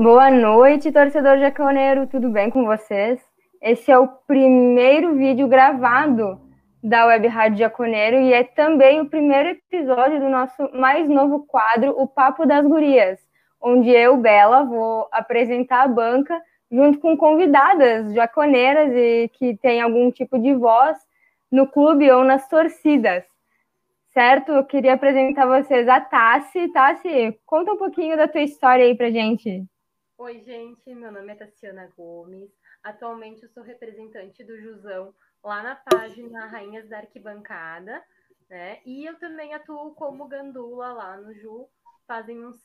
[0.00, 3.20] Boa noite, torcedor jaconeiro, tudo bem com vocês?
[3.60, 6.40] Esse é o primeiro vídeo gravado
[6.80, 12.00] da Web Rádio Jaconeiro e é também o primeiro episódio do nosso mais novo quadro,
[12.00, 13.18] o Papo das Gurias,
[13.60, 16.40] onde eu, Bela, vou apresentar a banca
[16.70, 20.96] junto com convidadas jaconeiras e que têm algum tipo de voz
[21.50, 23.24] no clube ou nas torcidas.
[24.14, 24.52] Certo?
[24.52, 26.68] Eu queria apresentar vocês a Tassi.
[26.72, 29.66] Tassi, conta um pouquinho da tua história aí pra gente.
[30.20, 32.50] Oi, gente, meu nome é Tassiana Gomes.
[32.82, 38.04] Atualmente eu sou representante do Jusão lá na página Rainhas da Arquibancada,
[38.50, 38.82] né?
[38.84, 41.70] E eu também atuo como gandula lá no Ju,
[42.04, 42.56] fazem uns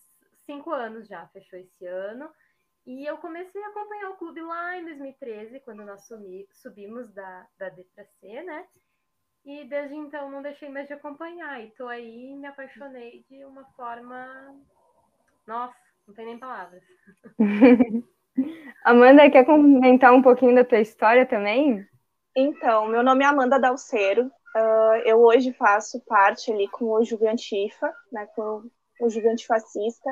[0.47, 2.27] cinco anos já, fechou esse ano.
[2.87, 7.47] E eu comecei a acompanhar o clube lá em 2013, quando nós sumi, subimos da,
[7.59, 8.67] da D para C, né?
[9.45, 11.63] E desde então não deixei mais de acompanhar.
[11.63, 14.59] E tô aí me apaixonei de uma forma.
[15.45, 16.83] Nossa, não tem nem palavras.
[18.83, 21.85] Amanda, quer comentar um pouquinho da tua história também?
[22.35, 24.25] Então, meu nome é Amanda Dalceiro.
[24.55, 28.63] Uh, eu hoje faço parte ali com o Juventifa, né, com
[29.01, 30.11] o Juvente Fascista.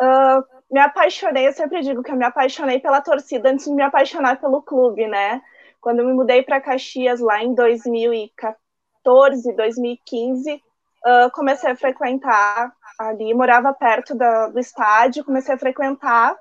[0.00, 3.82] Uh, me apaixonei, eu sempre digo que eu me apaixonei pela torcida antes de me
[3.82, 5.40] apaixonar pelo clube, né?
[5.80, 10.62] Quando eu me mudei para Caxias lá em 2014, 2015,
[11.06, 16.36] uh, comecei a frequentar ali, morava perto da, do estádio, comecei a frequentar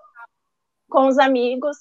[0.90, 1.78] com os amigos,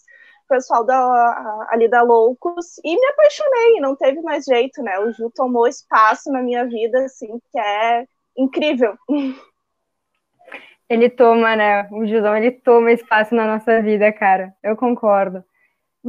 [0.48, 4.98] pessoal da, ali da Loucos, e me apaixonei, não teve mais jeito, né?
[5.00, 8.96] O Ju tomou espaço na minha vida, assim, que é incrível.
[10.88, 11.86] Ele toma, né?
[11.92, 14.54] O Jusão, ele toma espaço na nossa vida, cara.
[14.62, 15.44] Eu concordo.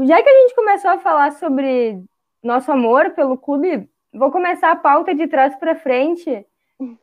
[0.05, 2.01] Já que a gente começou a falar sobre
[2.41, 6.45] nosso amor pelo clube, vou começar a pauta de trás para frente.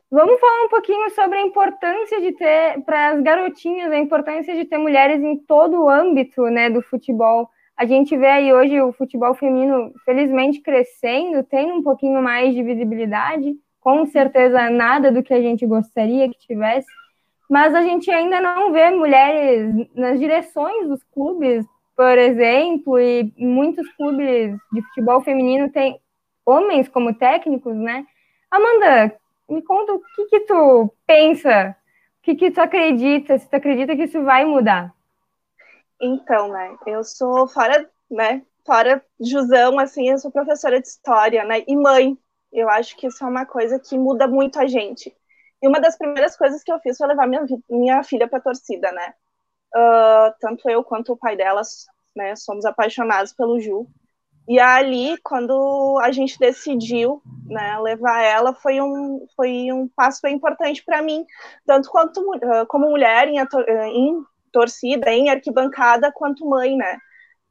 [0.09, 4.65] Vamos falar um pouquinho sobre a importância de ter, para as garotinhas, a importância de
[4.65, 7.47] ter mulheres em todo o âmbito né, do futebol.
[7.77, 12.63] A gente vê aí hoje o futebol feminino, felizmente, crescendo, tendo um pouquinho mais de
[12.63, 16.87] visibilidade, com certeza nada do que a gente gostaria que tivesse,
[17.47, 21.63] mas a gente ainda não vê mulheres nas direções dos clubes,
[21.95, 25.99] por exemplo, e muitos clubes de futebol feminino têm
[26.43, 28.05] homens como técnicos, né?
[28.49, 29.15] Amanda,
[29.49, 31.75] me conta o que, que tu pensa,
[32.19, 34.93] o que, que tu acredita, se tu acredita que isso vai mudar.
[35.99, 41.63] Então, né, eu sou fora, né, fora Jusão, assim, eu sou professora de história, né,
[41.67, 42.17] e mãe.
[42.51, 45.15] Eu acho que isso é uma coisa que muda muito a gente.
[45.61, 48.41] E uma das primeiras coisas que eu fiz foi levar minha, minha filha para a
[48.41, 49.13] torcida, né?
[49.75, 53.87] Uh, tanto eu quanto o pai delas, né, somos apaixonados pelo Ju.
[54.47, 60.35] E ali, quando a gente decidiu né, levar ela, foi um, foi um passo bem
[60.35, 61.25] importante para mim,
[61.65, 66.97] tanto quanto uh, como mulher em, em, torcida, em arquibancada, quanto mãe, né?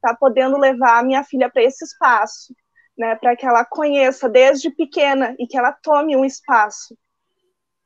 [0.01, 2.55] Tá podendo levar a minha filha para esse espaço,
[2.97, 3.15] né?
[3.15, 6.97] Para que ela conheça desde pequena e que ela tome um espaço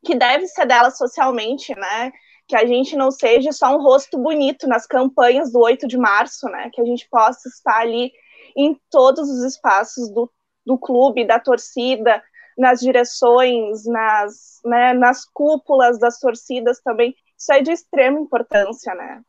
[0.05, 2.11] que deve ser dela socialmente, né?
[2.47, 6.47] Que a gente não seja só um rosto bonito nas campanhas do 8 de março,
[6.47, 6.69] né?
[6.73, 8.11] Que a gente possa estar ali
[8.56, 10.31] em todos os espaços do,
[10.66, 12.22] do clube, da torcida,
[12.57, 17.16] nas direções, nas, né, nas cúpulas das torcidas também.
[17.38, 19.22] Isso é de extrema importância, né?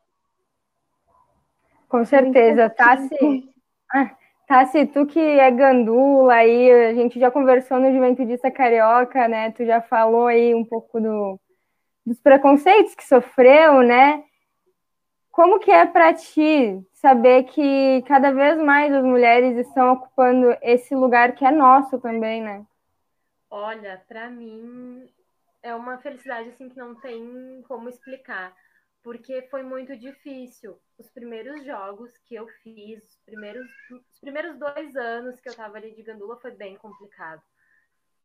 [1.88, 2.70] Com certeza.
[2.70, 3.48] Tassi,
[3.92, 4.10] ah,
[4.46, 9.50] Tassi, tu que é gandula aí, a gente já conversou no Juventudista Carioca, né?
[9.52, 11.38] Tu já falou aí um pouco do,
[12.04, 14.22] dos preconceitos que sofreu, né?
[15.32, 20.94] Como que é para ti saber que cada vez mais as mulheres estão ocupando esse
[20.94, 22.64] lugar que é nosso também, né?
[23.50, 25.10] Olha, para mim
[25.62, 28.54] é uma felicidade assim que não tem como explicar,
[29.02, 30.78] porque foi muito difícil.
[30.98, 35.76] Os primeiros jogos que eu fiz, os primeiros, os primeiros dois anos que eu tava
[35.78, 37.42] ali de gandula foi bem complicado,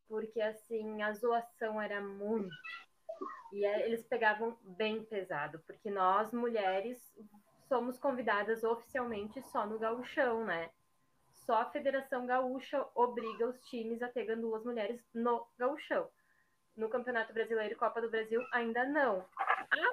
[0.08, 2.54] porque assim a zoação era muito
[3.52, 6.98] e eles pegavam bem pesado, porque nós, mulheres,
[7.68, 10.70] somos convidadas oficialmente só no gauchão, né?
[11.32, 16.08] Só a Federação Gaúcha obriga os times a ter gandulas mulheres no gauchão.
[16.76, 19.24] No Campeonato Brasileiro e Copa do Brasil, ainda não.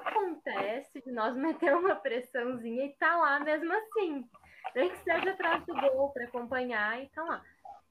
[0.02, 4.30] Acontece de nós meter uma pressãozinha e tá lá mesmo assim.
[4.76, 7.44] Nem que seja atrás do gol para acompanhar e tá lá.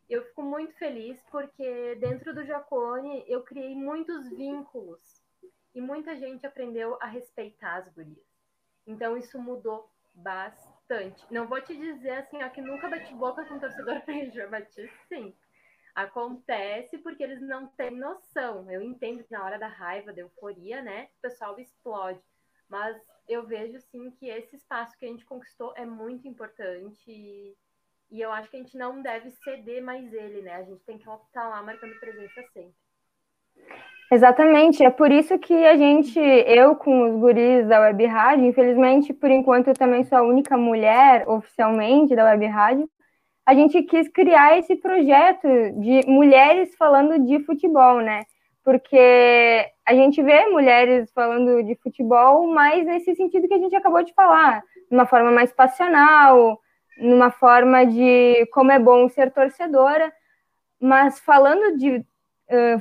[0.09, 5.24] Eu fico muito feliz porque dentro do Jacone eu criei muitos vínculos
[5.75, 8.25] e muita gente aprendeu a respeitar as gurias.
[8.87, 11.25] Então isso mudou bastante.
[11.33, 15.35] Não vou te dizer assim, ó, que nunca bati boca com torcedor já bati sim.
[15.95, 18.71] Acontece porque eles não têm noção.
[18.71, 22.21] Eu entendo que na hora da raiva, da euforia, né, o pessoal explode.
[22.69, 22.97] Mas
[23.29, 27.57] eu vejo sim que esse espaço que a gente conquistou é muito importante e,
[28.11, 30.57] e eu acho que a gente não deve ceder mais ele, né?
[30.57, 32.84] A gente tem que estar lá marcando presença sempre.
[34.13, 39.13] Exatamente, é por isso que a gente, eu com os guris da Web Rádio, infelizmente,
[39.13, 42.89] por enquanto eu também sou a única mulher oficialmente da Web Rádio,
[43.47, 45.49] a gente quis criar esse projeto
[45.81, 48.23] de mulheres falando de futebol, né?
[48.63, 54.03] Porque a gente vê mulheres falando de futebol, mas nesse sentido que a gente acabou
[54.03, 56.59] de falar, de uma forma mais passional,
[56.99, 60.13] numa forma de como é bom ser torcedora,
[60.81, 62.05] mas falando de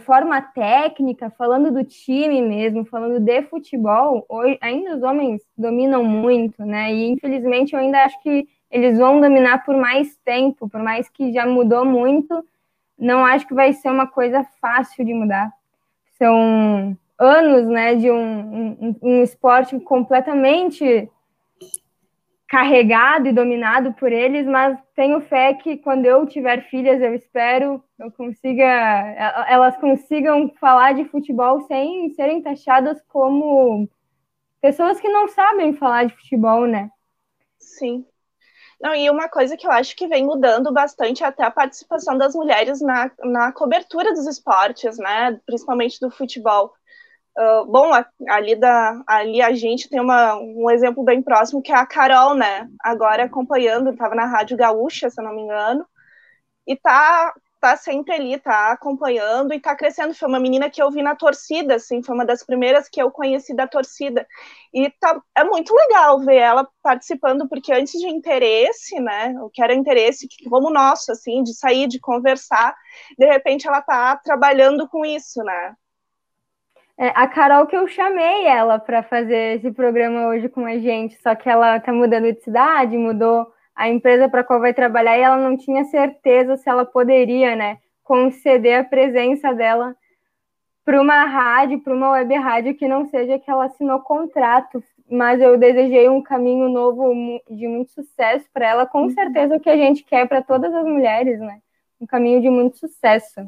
[0.06, 6.66] forma técnica, falando do time mesmo, falando de futebol, hoje, ainda os homens dominam muito,
[6.66, 6.94] né?
[6.94, 11.32] E infelizmente eu ainda acho que eles vão dominar por mais tempo, por mais que
[11.32, 12.44] já mudou muito,
[12.98, 15.52] não acho que vai ser uma coisa fácil de mudar.
[16.18, 18.18] São anos, né, de um,
[18.82, 21.10] um, um esporte completamente
[22.54, 27.84] carregado e dominado por eles, mas tenho fé que quando eu tiver filhas, eu espero
[28.00, 28.64] eu consiga,
[29.48, 33.90] elas consigam falar de futebol sem serem taxadas como
[34.62, 36.92] pessoas que não sabem falar de futebol, né?
[37.58, 38.06] Sim.
[38.80, 42.20] Não, e uma coisa que eu acho que vem mudando bastante é até a participação
[42.20, 45.40] das mulheres na, na cobertura dos esportes, né?
[45.48, 46.72] Principalmente do futebol.
[47.36, 47.92] Uh, bom,
[48.30, 52.36] ali, da, ali a gente tem uma, um exemplo bem próximo que é a Carol,
[52.36, 52.70] né?
[52.80, 55.84] Agora acompanhando, estava na Rádio Gaúcha, se eu não me engano,
[56.68, 60.14] e tá tá sempre ali, tá acompanhando e tá crescendo.
[60.14, 63.10] Foi uma menina que eu vi na torcida, assim, foi uma das primeiras que eu
[63.10, 64.28] conheci da torcida.
[64.74, 69.64] E tá, é muito legal ver ela participando, porque antes de interesse, né, o que
[69.64, 72.76] era interesse como nosso, assim, de sair, de conversar,
[73.18, 75.76] de repente ela tá trabalhando com isso, né.
[76.98, 81.20] É, a Carol que eu chamei ela para fazer esse programa hoje com a gente,
[81.22, 85.22] só que ela tá mudando de cidade, mudou a empresa para qual vai trabalhar e
[85.22, 89.96] ela não tinha certeza se ela poderia, né, conceder a presença dela
[90.86, 95.42] para uma rádio, para uma web rádio que não seja que ela assinou contrato, mas
[95.42, 97.14] eu desejei um caminho novo
[97.50, 99.10] de muito sucesso para ela, com uhum.
[99.10, 101.60] certeza o que a gente quer para todas as mulheres, né?
[102.00, 103.42] Um caminho de muito sucesso.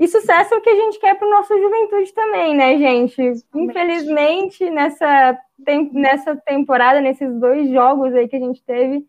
[0.00, 3.20] E sucesso é o que a gente quer para o nosso juventude também, né, gente?
[3.54, 9.06] Infelizmente, nessa, tem, nessa temporada, nesses dois jogos aí que a gente teve,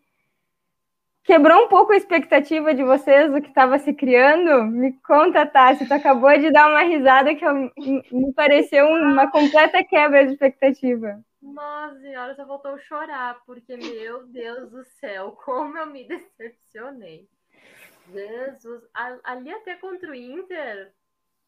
[1.24, 4.64] quebrou um pouco a expectativa de vocês do que estava se criando?
[4.64, 9.82] Me conta, Tassi, tu acabou de dar uma risada que eu, me pareceu uma completa
[9.82, 11.24] quebra de expectativa.
[11.40, 17.26] Nossa senhora, só voltou a chorar, porque, meu Deus do céu, como eu me decepcionei.
[18.10, 18.82] Jesus,
[19.24, 20.92] ali até contra o Inter,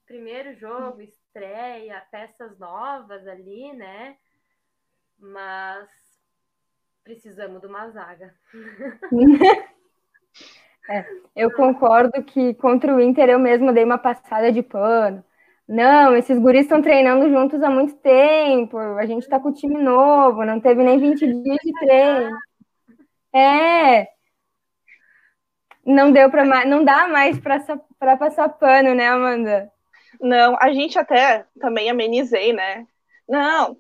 [0.06, 4.16] primeiro jogo, estreia, peças novas ali, né?
[5.18, 5.88] Mas
[7.02, 8.34] precisamos de uma zaga.
[10.88, 11.04] é,
[11.34, 15.24] eu concordo que contra o Inter eu mesmo dei uma passada de pano.
[15.66, 18.76] Não, esses guris estão treinando juntos há muito tempo.
[18.76, 22.36] A gente está com o time novo, não teve nem 20 dias de treino.
[23.32, 24.13] É.
[25.86, 29.70] Não deu para mais, não dá mais para passar pano, né, Amanda?
[30.20, 32.86] Não, a gente até também amenizei, né?
[33.28, 33.76] Não,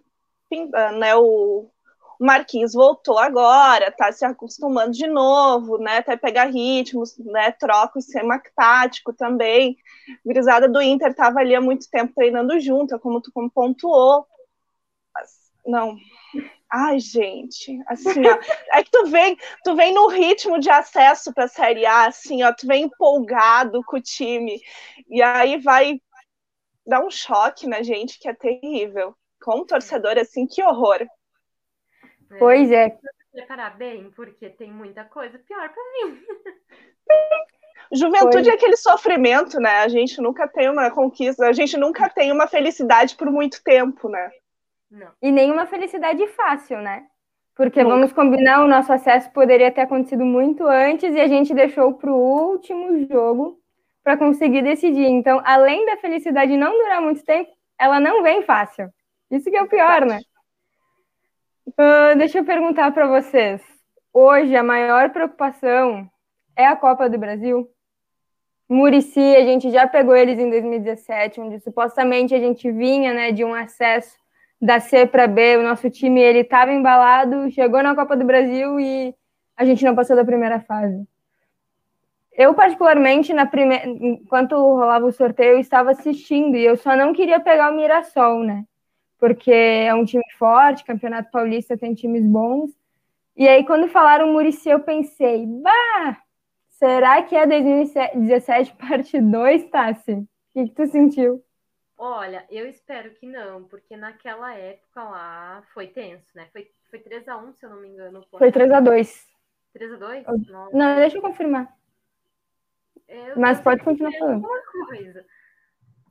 [0.98, 1.70] né, o,
[2.18, 5.98] Marquinhos voltou agora, tá se acostumando de novo, né?
[5.98, 7.52] Até pegar ritmos, né?
[7.52, 9.76] Troca o esquema tático também.
[10.24, 14.26] Grisada do Inter estava ali há muito tempo treinando junto, como tu pontuou.
[15.14, 15.30] Mas,
[15.66, 15.96] não.
[16.76, 18.36] Ai, gente, assim, ó,
[18.72, 22.42] é que tu vem, tu vem no ritmo de acesso para a Série A, assim,
[22.42, 24.60] ó, tu vem empolgado com o time,
[25.08, 26.00] e aí vai
[26.84, 29.14] dar um choque na gente que é terrível.
[29.40, 31.02] Como torcedor, assim, que horror.
[31.02, 32.98] É, pois é.
[33.30, 36.20] Preparar bem, porque tem muita coisa pior para mim.
[37.92, 39.78] Juventude é aquele sofrimento, né?
[39.78, 44.08] A gente nunca tem uma conquista, a gente nunca tem uma felicidade por muito tempo,
[44.08, 44.32] né?
[44.94, 45.10] Não.
[45.20, 47.04] E nenhuma felicidade fácil, né?
[47.56, 47.94] Porque nunca.
[47.96, 52.12] vamos combinar, o nosso acesso poderia ter acontecido muito antes e a gente deixou para
[52.12, 53.58] o último jogo
[54.04, 55.06] para conseguir decidir.
[55.06, 58.88] Então, além da felicidade não durar muito tempo, ela não vem fácil.
[59.30, 60.20] Isso que é o pior, né?
[61.68, 63.60] Uh, deixa eu perguntar para vocês.
[64.12, 66.08] Hoje, a maior preocupação
[66.54, 67.68] é a Copa do Brasil?
[68.68, 73.44] Murici, a gente já pegou eles em 2017, onde supostamente a gente vinha né, de
[73.44, 74.23] um acesso
[74.60, 78.78] da C para B, o nosso time ele estava embalado, chegou na Copa do Brasil
[78.80, 79.14] e
[79.56, 81.06] a gente não passou da primeira fase.
[82.32, 87.12] Eu, particularmente, na primeira, enquanto rolava o sorteio, eu estava assistindo e eu só não
[87.12, 88.64] queria pegar o Mirassol, né?
[89.24, 92.70] porque é um time forte, Campeonato Paulista tem times bons.
[93.34, 96.18] E aí, quando falaram Murici, eu pensei, bah,
[96.72, 100.12] será que é 2017 parte 2, Tassi?
[100.12, 101.42] O que, que tu sentiu?
[101.96, 106.48] Olha, eu espero que não, porque naquela época lá foi tenso, né?
[106.52, 108.26] Foi, foi 3x1, se eu não me engano.
[108.30, 109.26] Foi 3x2.
[109.76, 110.72] 3x2?
[110.72, 111.72] Não, deixa eu confirmar.
[113.08, 114.46] Eu Mas pode continuar falando.
[114.88, 115.24] Coisa.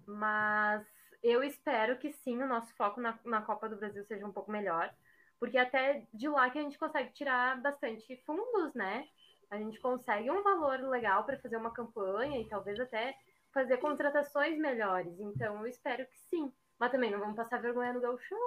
[0.06, 0.86] Mas
[1.22, 4.52] eu espero que sim, o nosso foco na, na Copa do Brasil seja um pouco
[4.52, 4.94] melhor.
[5.40, 9.06] Porque até de lá que a gente consegue tirar bastante fundos, né?
[9.50, 13.16] A gente consegue um valor legal para fazer uma campanha e talvez até
[13.54, 15.20] fazer contratações melhores.
[15.20, 16.52] Então, eu espero que sim.
[16.80, 18.40] Mas também não vamos passar vergonha no gauchão,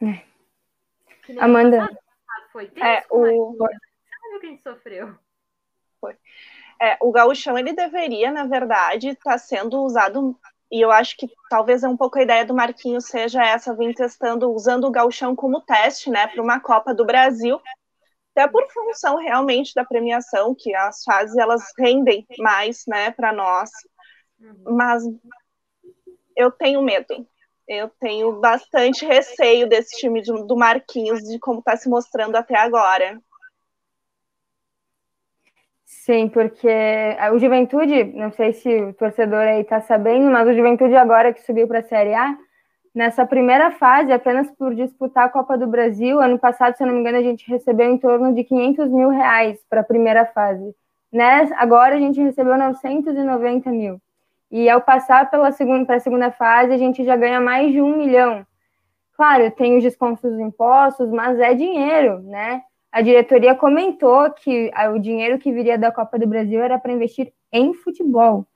[0.00, 0.22] né?
[1.28, 1.40] É.
[1.40, 1.88] Amanda.
[2.52, 3.56] Foi tenso, é, o...
[3.56, 5.14] Sabe o que a gente sofreu?
[6.00, 6.16] Foi.
[6.80, 10.38] É, o gauchão, ele deveria, na verdade, estar tá sendo usado
[10.70, 13.94] e eu acho que talvez é um pouco a ideia do Marquinhos seja essa, vir
[13.94, 17.60] testando, usando o gauchão como teste, né, para uma Copa do Brasil,
[18.32, 23.70] até por função realmente da premiação, que as fases elas rendem mais, né, para nós.
[24.40, 24.76] Uhum.
[24.76, 25.02] Mas
[26.36, 27.26] eu tenho medo.
[27.66, 32.56] Eu tenho bastante receio desse time de, do Marquinhos, de como está se mostrando até
[32.56, 33.20] agora.
[35.84, 36.68] Sim, porque
[37.32, 41.42] o Juventude, não sei se o torcedor aí está sabendo, mas o Juventude agora que
[41.42, 42.36] subiu para a Série A,
[42.94, 46.94] nessa primeira fase, apenas por disputar a Copa do Brasil, ano passado, se eu não
[46.94, 50.74] me engano, a gente recebeu em torno de 500 mil reais para a primeira fase.
[51.12, 51.50] Né?
[51.56, 54.00] Agora a gente recebeu 990 mil.
[54.50, 57.80] E ao passar pela segunda, para a segunda fase, a gente já ganha mais de
[57.80, 58.46] um milhão.
[59.14, 62.62] Claro, tem os descontos dos impostos, mas é dinheiro, né?
[62.92, 67.32] A diretoria comentou que o dinheiro que viria da Copa do Brasil era para investir
[67.52, 68.46] em futebol.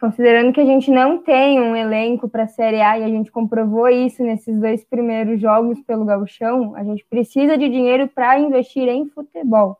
[0.00, 3.30] Considerando que a gente não tem um elenco para a Série A e a gente
[3.30, 8.88] comprovou isso nesses dois primeiros jogos pelo Gauchão, a gente precisa de dinheiro para investir
[8.88, 9.78] em futebol.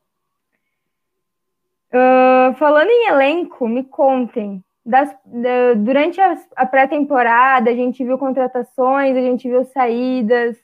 [1.93, 8.19] Uh, falando em elenco, me contem, das, da, durante a, a pré-temporada, a gente viu
[8.19, 10.57] contratações, a gente viu saídas,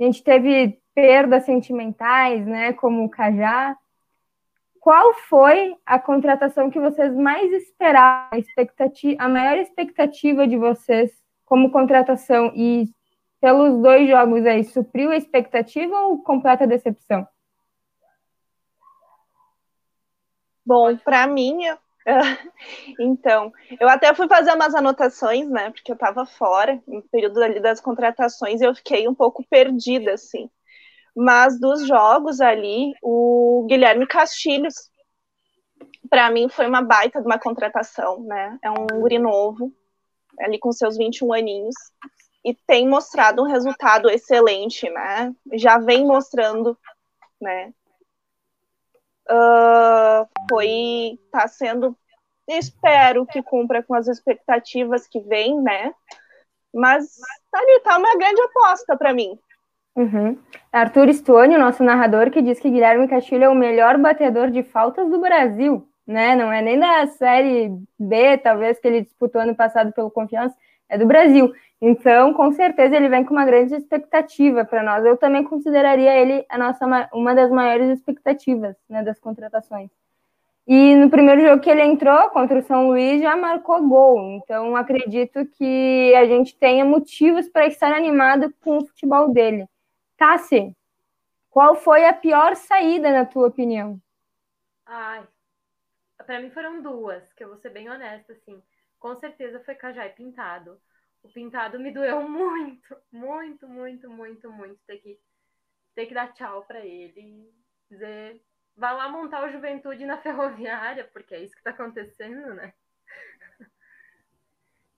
[0.00, 3.76] a gente teve perdas sentimentais, né, como o Cajá.
[4.80, 11.12] Qual foi a contratação que vocês mais esperavam, a, expectativa, a maior expectativa de vocês
[11.44, 12.52] como contratação?
[12.54, 12.86] E
[13.40, 17.26] pelos dois jogos aí, supriu a expectativa ou completa decepção?
[20.66, 21.60] Bom, para mim,
[22.98, 25.70] então, eu até fui fazer umas anotações, né?
[25.70, 30.12] Porque eu estava fora, no período ali das contratações, e eu fiquei um pouco perdida,
[30.12, 30.50] assim.
[31.14, 34.74] Mas dos jogos ali, o Guilherme Castilhos,
[36.08, 38.58] para mim, foi uma baita de uma contratação, né?
[38.62, 39.72] É um guri novo,
[40.40, 41.74] ali com seus 21 aninhos,
[42.44, 45.34] e tem mostrado um resultado excelente, né?
[45.54, 46.78] Já vem mostrando,
[47.40, 47.72] né?
[49.30, 51.96] Uh, foi tá sendo
[52.48, 55.92] espero que cumpra com as expectativas que vem, né?
[56.74, 57.06] Mas
[57.50, 59.38] tá ali, tá uma grande aposta para mim.
[59.96, 60.38] Uhum.
[60.72, 65.10] Arthur Stone, nosso narrador, que diz que Guilherme Castilho é o melhor batedor de faltas
[65.10, 66.36] do Brasil, né?
[66.36, 70.56] Não é nem da série B, talvez, que ele disputou ano passado pelo Confiança,
[70.88, 71.52] é do Brasil.
[71.80, 75.04] Então, com certeza, ele vem com uma grande expectativa para nós.
[75.04, 79.90] Eu também consideraria ele a nossa, uma das maiores expectativas né, das contratações.
[80.66, 84.20] E no primeiro jogo que ele entrou contra o São Luís já marcou gol.
[84.32, 89.66] Então, acredito que a gente tenha motivos para estar animado com o futebol dele.
[90.16, 90.76] Tassi,
[91.48, 93.98] qual foi a pior saída, na tua opinião?
[94.84, 95.26] Ai,
[96.26, 98.62] para mim foram duas, que eu vou ser bem honesta, assim.
[98.98, 100.80] Com certeza foi Cajá e Pintado
[101.22, 105.18] o pintado me doeu muito, muito, muito, muito, muito ter que,
[105.94, 107.50] ter que dar tchau para ele.
[107.90, 108.40] Dizer,
[108.76, 112.72] vai lá montar o Juventude na ferroviária, porque é isso que está acontecendo, né?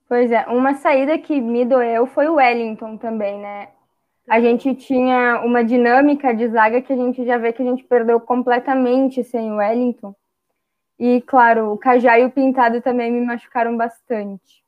[0.09, 3.69] Pois é, uma saída que me doeu foi o Wellington também, né?
[4.29, 7.85] A gente tinha uma dinâmica de zaga que a gente já vê que a gente
[7.85, 10.15] perdeu completamente sem o Wellington.
[11.01, 14.63] E, claro, o Cajá e o Pintado também me machucaram bastante.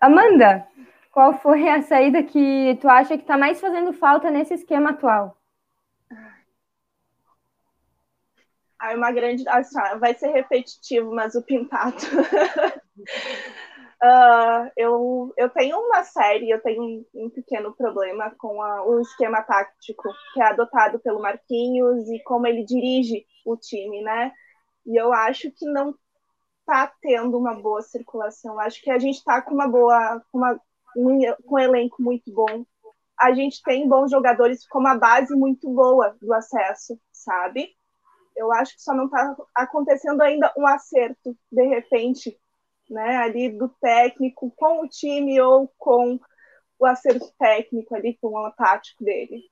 [0.00, 0.66] Amanda,
[1.12, 5.38] qual foi a saída que tu acha que está mais fazendo falta nesse esquema atual?
[8.76, 9.48] Ah, uma grande.
[9.48, 11.96] Assim, vai ser repetitivo, mas o pintado.
[14.02, 19.42] uh, eu, eu tenho uma série, eu tenho um, pequeno problema com a, o esquema
[19.42, 24.32] tático que é adotado pelo Marquinhos e como ele dirige o time, né?
[24.86, 25.94] E eu acho que não
[26.60, 28.58] está tendo uma boa circulação.
[28.58, 30.60] Acho que a gente está com uma boa, uma
[30.96, 32.64] um, com um elenco muito bom.
[33.18, 37.70] A gente tem bons jogadores com uma base muito boa do acesso, sabe?
[38.36, 42.38] Eu acho que só não está acontecendo ainda um acerto, de repente,
[42.90, 46.20] né, ali do técnico com o time ou com
[46.78, 49.42] o acerto técnico ali, com o tático dele.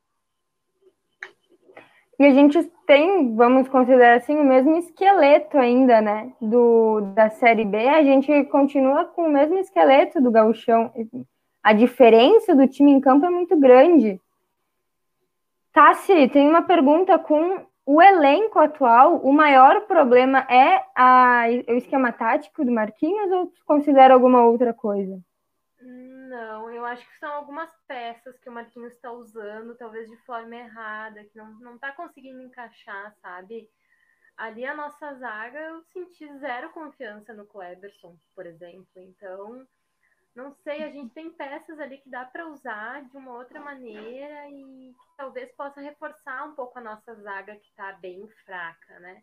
[2.19, 6.33] E a gente tem, vamos considerar assim, o mesmo esqueleto ainda, né?
[6.41, 10.93] Do, da Série B, a gente continua com o mesmo esqueleto do gauchão.
[11.63, 14.21] A diferença do time em campo é muito grande.
[15.73, 19.17] Tassi, tem uma pergunta com o elenco atual.
[19.17, 25.19] O maior problema é a, o esquema tático do Marquinhos ou considera alguma outra coisa?
[26.29, 30.57] Não, eu acho que são algumas peças que o Marquinhos está usando, talvez de forma
[30.57, 33.69] errada, que não, não tá conseguindo encaixar, sabe?
[34.37, 38.89] Ali a nossa zaga, eu senti zero confiança no Kleberson, por exemplo.
[38.97, 39.67] Então,
[40.35, 44.49] não sei, a gente tem peças ali que dá para usar de uma outra maneira
[44.49, 49.23] e talvez possa reforçar um pouco a nossa zaga que está bem fraca, né?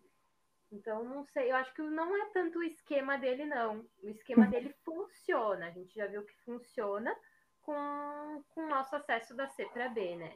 [0.72, 3.86] Então, não sei, eu acho que não é tanto o esquema dele, não.
[4.02, 5.68] O esquema dele funciona.
[5.68, 7.14] A gente já viu que funciona
[7.62, 10.32] com, com o nosso acesso da C para B, né?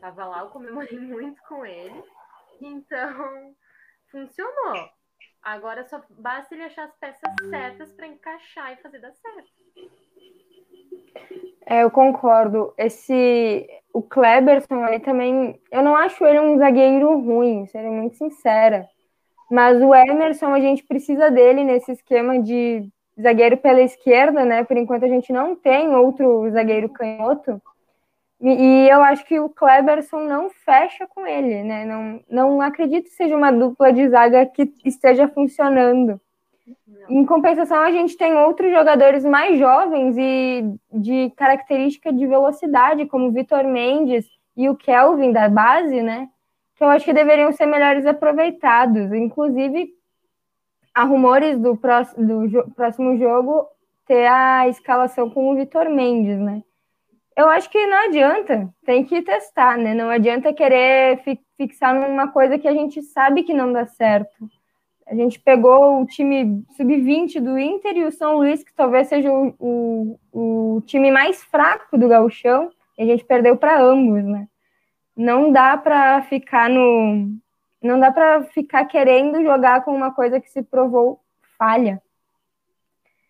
[0.00, 2.02] Tava lá, eu comemorei muito com ele.
[2.60, 3.54] Então,
[4.10, 4.90] funcionou.
[5.42, 9.48] Agora só basta ele achar as peças certas para encaixar e fazer dar certo.
[11.64, 12.74] É, eu concordo.
[12.76, 18.88] Esse o Kleberson aí também, eu não acho ele um zagueiro ruim, serei muito sincera.
[19.50, 22.88] Mas o Emerson, a gente precisa dele nesse esquema de
[23.20, 24.62] zagueiro pela esquerda, né?
[24.64, 27.60] Por enquanto a gente não tem outro zagueiro canhoto.
[28.40, 31.84] E, e eu acho que o Kleberson não fecha com ele, né?
[31.84, 36.20] Não, não acredito que seja uma dupla de zaga que esteja funcionando.
[37.08, 43.28] Em compensação, a gente tem outros jogadores mais jovens e de característica de velocidade, como
[43.28, 44.26] o Vitor Mendes
[44.56, 46.28] e o Kelvin da base, né?
[46.78, 49.12] Que eu acho que deveriam ser melhores aproveitados.
[49.12, 49.92] Inclusive,
[50.94, 53.66] há rumores do, próximo, do jo próximo jogo
[54.06, 56.62] ter a escalação com o Vitor Mendes, né?
[57.36, 59.92] Eu acho que não adianta, tem que testar, né?
[59.92, 64.48] Não adianta querer fi fixar numa coisa que a gente sabe que não dá certo.
[65.04, 69.32] A gente pegou o time sub-20 do Inter e o São Luís, que talvez seja
[69.32, 74.46] o, o, o time mais fraco do gauchão, e a gente perdeu para ambos, né?
[75.18, 77.36] Não dá para ficar no
[77.82, 81.20] não dá para ficar querendo jogar com uma coisa que se provou
[81.56, 82.00] falha.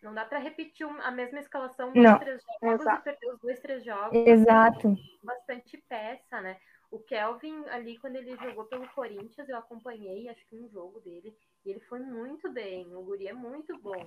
[0.03, 2.18] Não dá para repetir a mesma escalação dos não.
[2.18, 3.01] três jogos Exato.
[3.01, 4.27] e perder os dois, três jogos.
[4.27, 4.96] Exato.
[5.22, 6.57] Bastante peça, né?
[6.90, 11.37] O Kelvin, ali, quando ele jogou pelo Corinthians, eu acompanhei, acho que um jogo dele,
[11.66, 12.94] e ele foi muito bem.
[12.94, 14.03] O guri é muito bom.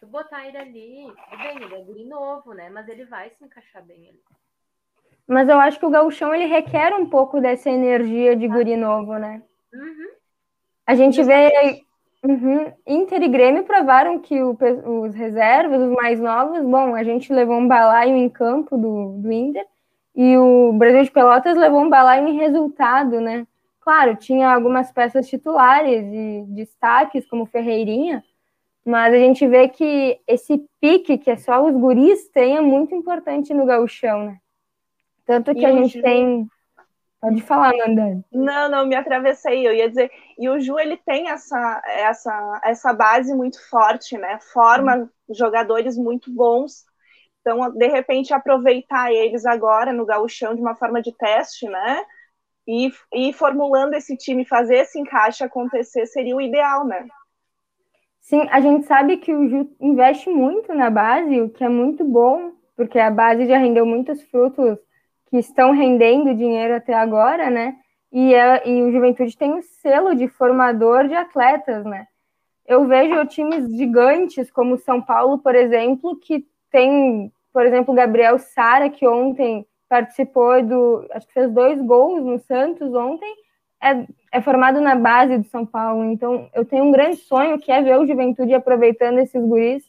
[0.00, 2.68] Se botar ele ali, tudo bem, ele é guri novo, né?
[2.70, 4.22] Mas ele vai se encaixar bem ali.
[5.28, 9.18] Mas eu acho que o gauchão ele requer um pouco dessa energia de guri novo,
[9.18, 9.42] né?
[9.74, 10.08] Uhum.
[10.86, 11.84] A gente vê
[12.24, 14.56] uhum, Inter e Grêmio provaram que o,
[15.02, 19.30] os reservas, os mais novos, bom, a gente levou um balaio em campo do, do
[19.30, 19.66] Inter
[20.16, 23.46] e o Brasil de Pelotas levou um balaio em resultado, né?
[23.82, 28.24] Claro, tinha algumas peças titulares e destaques, como Ferreirinha,
[28.82, 32.94] mas a gente vê que esse pique que é só os guris tem é muito
[32.94, 34.38] importante no gauchão, né?
[35.28, 36.02] Tanto que e a gente Ju...
[36.02, 36.48] tem.
[37.20, 38.24] Pode falar, Nanda.
[38.32, 39.66] Não, não, me atravessei.
[39.66, 40.10] Eu ia dizer.
[40.38, 44.38] E o Ju, ele tem essa, essa, essa base muito forte, né?
[44.54, 46.86] Forma jogadores muito bons.
[47.42, 52.02] Então, de repente, aproveitar eles agora no gauchão de uma forma de teste, né?
[52.66, 57.06] E, e formulando esse time, fazer esse encaixe acontecer seria o ideal, né?
[58.20, 62.04] Sim, a gente sabe que o Ju investe muito na base, o que é muito
[62.04, 64.78] bom, porque a base já rendeu muitos frutos
[65.28, 67.76] que estão rendendo dinheiro até agora, né?
[68.10, 72.06] E, é, e o Juventude tem o selo de formador de atletas, né?
[72.66, 78.90] Eu vejo times gigantes como São Paulo, por exemplo, que tem, por exemplo, Gabriel Sara,
[78.90, 81.06] que ontem participou do.
[81.12, 83.34] Acho que fez dois gols no Santos ontem,
[83.82, 86.04] é, é formado na base do São Paulo.
[86.04, 89.84] Então, eu tenho um grande sonho que é ver o Juventude aproveitando esses guris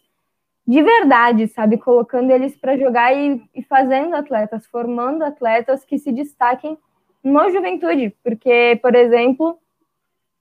[0.69, 1.79] de verdade, sabe?
[1.79, 6.77] Colocando eles para jogar e, e, fazendo atletas, formando atletas que se destaquem
[7.23, 8.15] no juventude.
[8.23, 9.57] Porque, por exemplo,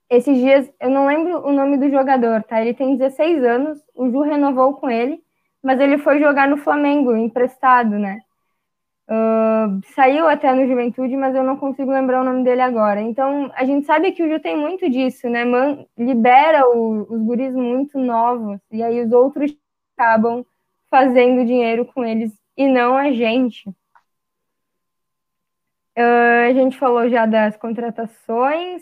[0.07, 2.61] esses dias, eu não lembro o nome do jogador, tá?
[2.61, 5.19] Ele tem 16 anos, o Ju renovou com ele,
[5.63, 8.19] mas ele foi jogar no Flamengo, emprestado, né?
[9.07, 13.01] Uh, saiu até no Juventude, mas eu não consigo lembrar o nome dele agora.
[13.01, 15.43] Então, a gente sabe que o Ju tem muito disso, né?
[15.43, 19.51] Man, libera o, os guris muito novos, e aí os outros
[19.99, 20.45] acabam
[20.89, 23.67] fazendo dinheiro com eles e não a gente.
[25.97, 28.81] Uh, a gente falou já das contratações.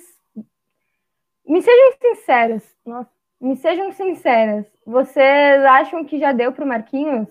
[1.43, 2.77] Me sejam sinceras.
[2.85, 3.09] Nossa,
[3.41, 4.67] me sejam sinceras.
[4.85, 7.27] Vocês acham que já deu para o Marquinhos?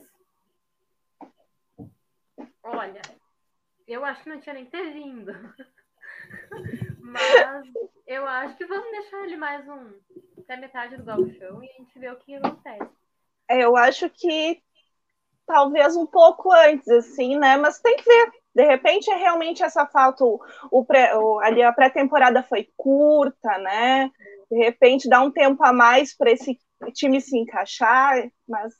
[2.64, 3.00] Olha,
[3.86, 5.32] eu acho que não tinha nem ter vindo.
[7.00, 7.72] Mas
[8.04, 9.92] eu acho que vamos deixar ele mais um
[10.40, 13.05] até metade do gauchão e a gente vê o que acontece.
[13.48, 14.60] É, eu acho que
[15.46, 17.56] talvez um pouco antes, assim, né?
[17.56, 18.32] Mas tem que ver.
[18.54, 20.24] De repente é realmente essa falta.
[20.24, 24.10] O, o pré, o, ali a pré-temporada foi curta, né?
[24.50, 26.58] De repente dá um tempo a mais para esse
[26.92, 28.74] time se encaixar, mas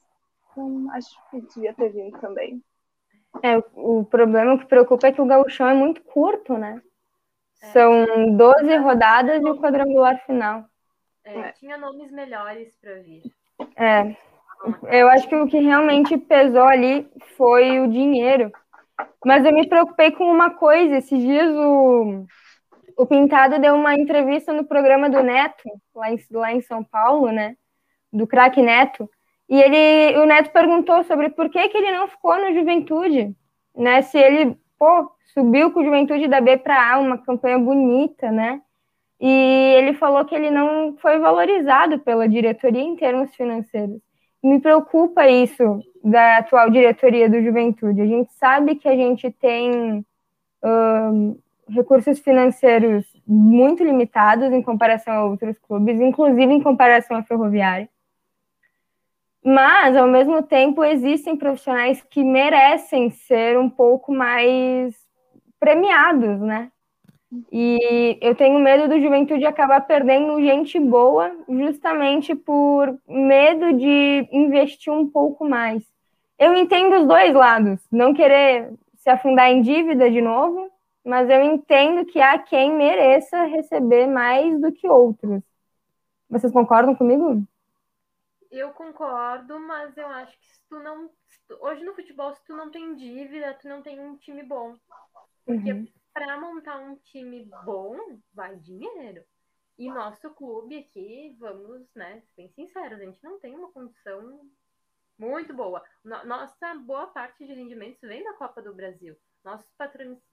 [0.56, 2.62] hum, acho que devia ter vindo também.
[3.42, 6.80] É, o, o problema que preocupa é que o gauchão é muito curto, né?
[7.62, 7.66] É.
[7.66, 10.64] São 12 rodadas e o quadrangular final.
[11.24, 13.22] É, tinha nomes melhores para vir.
[13.76, 14.16] É.
[14.90, 18.50] Eu acho que o que realmente pesou ali foi o dinheiro.
[19.24, 20.96] Mas eu me preocupei com uma coisa.
[20.96, 22.26] Esses dias o,
[22.96, 27.30] o Pintado deu uma entrevista no programa do Neto, lá em, lá em São Paulo,
[27.30, 27.56] né?
[28.12, 29.08] Do craque Neto.
[29.48, 33.34] E ele, o Neto perguntou sobre por que, que ele não ficou no Juventude,
[33.74, 34.02] né?
[34.02, 38.60] Se ele, pô, subiu com o Juventude da B para A, uma campanha bonita, né?
[39.20, 39.28] E
[39.78, 44.00] ele falou que ele não foi valorizado pela diretoria em termos financeiros.
[44.42, 48.00] Me preocupa isso da atual diretoria do Juventude.
[48.00, 50.04] A gente sabe que a gente tem
[50.62, 57.88] um, recursos financeiros muito limitados em comparação a outros clubes, inclusive em comparação à Ferroviária.
[59.44, 64.94] Mas, ao mesmo tempo, existem profissionais que merecem ser um pouco mais
[65.58, 66.70] premiados, né?
[67.50, 74.92] E eu tenho medo do Juventude acabar perdendo gente boa, justamente por medo de investir
[74.92, 75.82] um pouco mais.
[76.38, 80.70] Eu entendo os dois lados, não querer se afundar em dívida de novo,
[81.04, 85.42] mas eu entendo que há quem mereça receber mais do que outros.
[86.28, 87.42] Vocês concordam comigo?
[88.50, 91.10] Eu concordo, mas eu acho que se tu não.
[91.60, 94.74] Hoje no futebol, se tu não tem dívida, tu não tem um time bom.
[95.44, 99.22] Porque uhum para montar um time bom, vai dinheiro.
[99.78, 104.48] E nosso clube aqui, vamos, né, bem sinceros, a gente não tem uma condição
[105.18, 105.84] muito boa.
[106.02, 109.14] Nossa boa parte de rendimentos vem da Copa do Brasil.
[109.44, 109.70] Nossos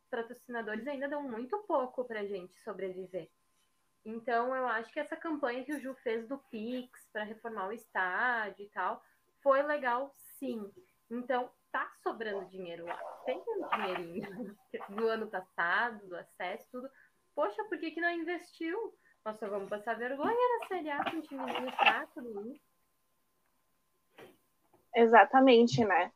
[0.10, 3.30] patrocinadores ainda dão muito pouco para a gente sobreviver.
[4.06, 7.74] Então, eu acho que essa campanha que o Ju fez do Pix para reformar o
[7.74, 9.04] estádio e tal
[9.42, 10.72] foi legal, sim.
[11.12, 12.98] Então, tá sobrando dinheiro lá.
[13.26, 14.56] Tem um dinheirinho
[14.90, 16.90] do ano passado, do acesso, tudo.
[17.36, 18.94] Poxa, por que, que não investiu?
[19.26, 22.56] Nós só vamos passar vergonha na Série A com um timezinho fraco do
[24.96, 26.12] Exatamente, né?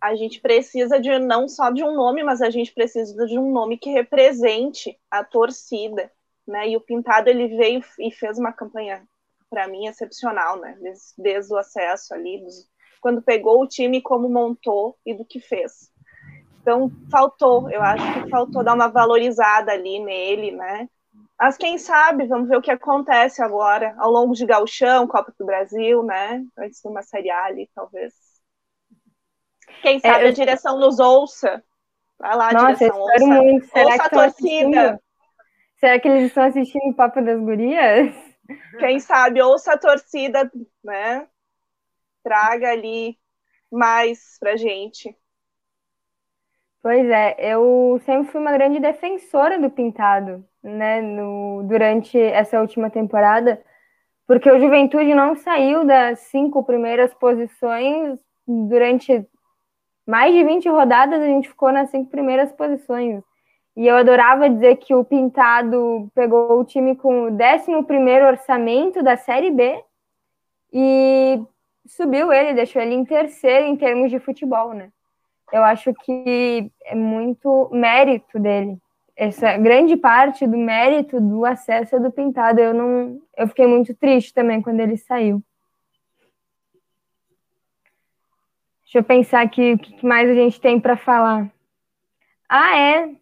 [0.00, 3.52] A gente precisa de não só de um nome, mas a gente precisa de um
[3.52, 6.10] nome que represente a torcida,
[6.46, 6.68] né?
[6.68, 9.06] E o Pintado ele veio e fez uma campanha
[9.48, 10.76] para mim excepcional, né?
[10.80, 12.68] Desde, desde o acesso ali, dos,
[13.00, 15.90] quando pegou o time, como montou e do que fez.
[16.60, 20.88] Então, faltou, eu acho que faltou dar uma valorizada ali nele, né?
[21.38, 25.46] Mas quem sabe, vamos ver o que acontece agora, ao longo de Gauchão, Copa do
[25.46, 26.44] Brasil, né?
[26.58, 28.12] Antes de uma Série A ali, talvez.
[29.80, 30.28] Quem é, sabe é, eu...
[30.30, 31.62] a direção nos ouça.
[32.18, 33.66] Vai lá, Nossa, direção, ouça, muito.
[33.68, 35.00] Será ouça a torcida.
[35.78, 38.12] Será que eles estão assistindo o Papo das Gurias?
[38.80, 40.50] Quem sabe, ouça a torcida,
[40.82, 41.28] né?
[42.28, 43.16] Traga ali
[43.72, 45.16] mais pra gente.
[46.82, 52.90] Pois é, eu sempre fui uma grande defensora do pintado, né, no, durante essa última
[52.90, 53.60] temporada,
[54.26, 59.26] porque o Juventude não saiu das cinco primeiras posições durante
[60.06, 63.22] mais de 20 rodadas, a gente ficou nas cinco primeiras posições.
[63.76, 69.02] E eu adorava dizer que o Pintado pegou o time com o 11 primeiro orçamento
[69.02, 69.82] da Série B
[70.72, 71.40] e
[71.88, 74.90] subiu ele, deixou ele em terceiro em termos de futebol, né?
[75.52, 78.78] Eu acho que é muito mérito dele.
[79.16, 82.60] Essa grande parte do mérito do acesso é do Pintado.
[82.60, 85.42] Eu não, eu fiquei muito triste também quando ele saiu.
[88.82, 91.50] Deixa eu pensar aqui o que mais a gente tem para falar.
[92.48, 93.14] Ah, é.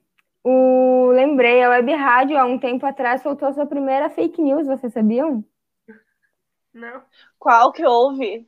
[0.45, 4.93] O, lembrei, a Web Rádio, há um tempo atrás, soltou sua primeira fake news, vocês
[4.93, 5.45] sabiam?
[6.73, 7.03] Não.
[7.39, 8.47] Qual que houve?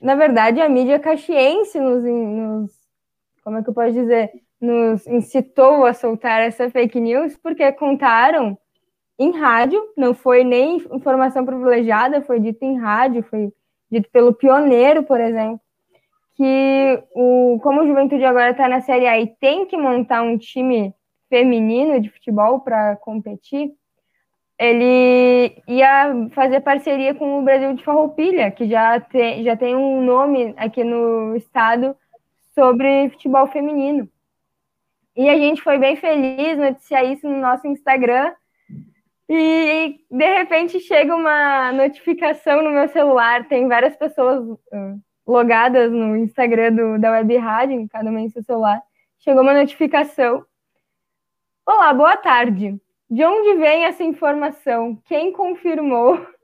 [0.00, 2.72] Na verdade, a mídia caxiense nos, nos,
[3.42, 4.30] como é que eu posso dizer,
[4.60, 8.58] nos incitou a soltar essa fake news porque contaram
[9.18, 13.52] em rádio, não foi nem informação privilegiada, foi dito em rádio, foi
[13.90, 15.60] dito pelo pioneiro, por exemplo,
[16.36, 20.38] que o, como o Juventude agora está na Série A e tem que montar um
[20.38, 20.94] time
[21.28, 23.72] feminino de futebol para competir,
[24.58, 30.02] ele ia fazer parceria com o Brasil de Farroupilha, que já tem, já tem um
[30.02, 31.96] nome aqui no estado
[32.54, 34.08] sobre futebol feminino.
[35.16, 38.34] E a gente foi bem feliz noticiar isso no nosso Instagram.
[39.28, 43.46] E de repente chega uma notificação no meu celular.
[43.46, 48.42] Tem várias pessoas uh, logadas no Instagram do, da Web Rádio, cada uma em seu
[48.42, 48.80] celular.
[49.18, 50.44] Chegou uma notificação.
[51.66, 52.80] Olá, boa tarde.
[53.10, 55.00] De onde vem essa informação?
[55.06, 56.18] Quem confirmou?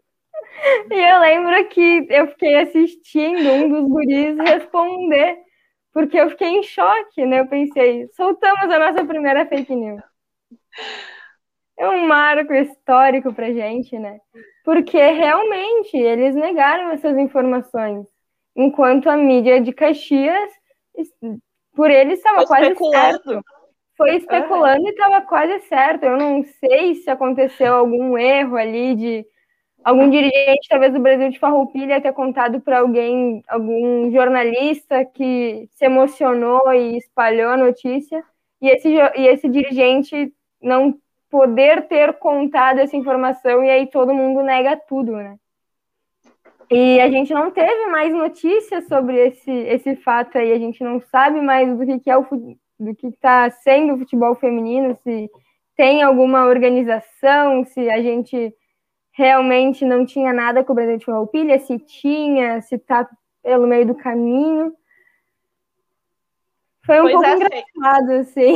[0.90, 5.38] E eu lembro que eu fiquei assistindo um dos guris responder,
[5.92, 7.40] porque eu fiquei em choque, né?
[7.40, 10.02] Eu pensei, soltamos a nossa primeira fake news.
[11.78, 14.18] É um marco histórico pra gente, né?
[14.64, 18.06] Porque realmente eles negaram essas informações,
[18.54, 20.52] enquanto a mídia de Caxias,
[21.74, 23.42] por eles estava quase certo
[23.96, 26.04] foi especulando e estava quase certo.
[26.04, 29.26] Eu não sei se aconteceu algum erro ali de
[29.84, 35.84] algum dirigente, talvez do Brasil de Farroupilha, ter contado para alguém, algum jornalista que se
[35.84, 38.24] emocionou e espalhou a notícia,
[38.62, 40.96] e esse, e esse dirigente não
[41.30, 45.36] poder ter contado essa informação, e aí todo mundo nega tudo, né?
[46.70, 50.98] E a gente não teve mais notícias sobre esse, esse fato aí, a gente não
[50.98, 52.24] sabe mais do que, que é o
[52.78, 55.30] do que está sendo o futebol feminino, se
[55.76, 58.54] tem alguma organização, se a gente
[59.12, 63.08] realmente não tinha nada com o Brasil de Farroupilha, se tinha, se está
[63.42, 64.74] pelo meio do caminho.
[66.84, 68.54] Foi um pois pouco é, engraçado, assim.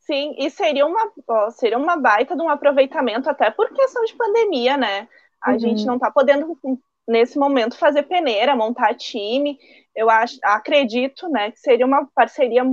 [0.00, 4.14] Sim, e seria uma, ó, seria uma baita de um aproveitamento, até por questão de
[4.14, 5.08] pandemia, né?
[5.40, 5.58] A uhum.
[5.58, 6.58] gente não está podendo,
[7.06, 9.58] nesse momento, fazer peneira, montar time
[9.94, 12.64] eu acho, acredito né, que seria uma parceria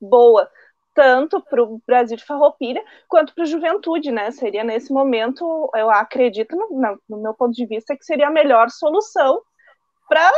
[0.00, 0.50] boa,
[0.94, 4.30] tanto para o Brasil de Farroupilha quanto para a juventude, né?
[4.32, 8.68] Seria nesse momento, eu acredito, no, no meu ponto de vista, que seria a melhor
[8.68, 9.40] solução
[10.08, 10.30] para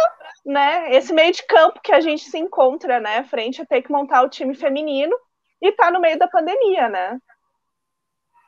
[0.45, 3.25] né, esse meio de campo que a gente se encontra, né?
[3.25, 5.17] Frente a ter que montar o time feminino
[5.63, 7.19] e tá no meio da pandemia, né?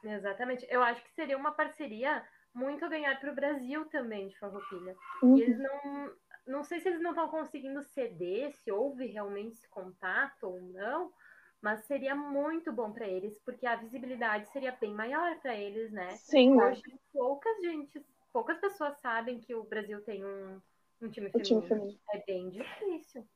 [0.05, 0.67] Exatamente.
[0.69, 2.23] Eu acho que seria uma parceria
[2.55, 4.97] muito a ganhar para o Brasil também de Farroupilha.
[5.23, 5.37] Uhum.
[5.37, 6.13] E eles não,
[6.47, 11.13] não sei se eles não estão conseguindo ceder, se houve realmente esse contato ou não,
[11.61, 16.17] mas seria muito bom para eles, porque a visibilidade seria bem maior para eles, né?
[16.17, 16.61] Sim.
[16.61, 20.61] Hoje, poucas gente, poucas pessoas sabem que o Brasil tem um,
[21.01, 21.61] um time, feminino.
[21.61, 22.01] time feminino.
[22.13, 23.27] É bem difícil.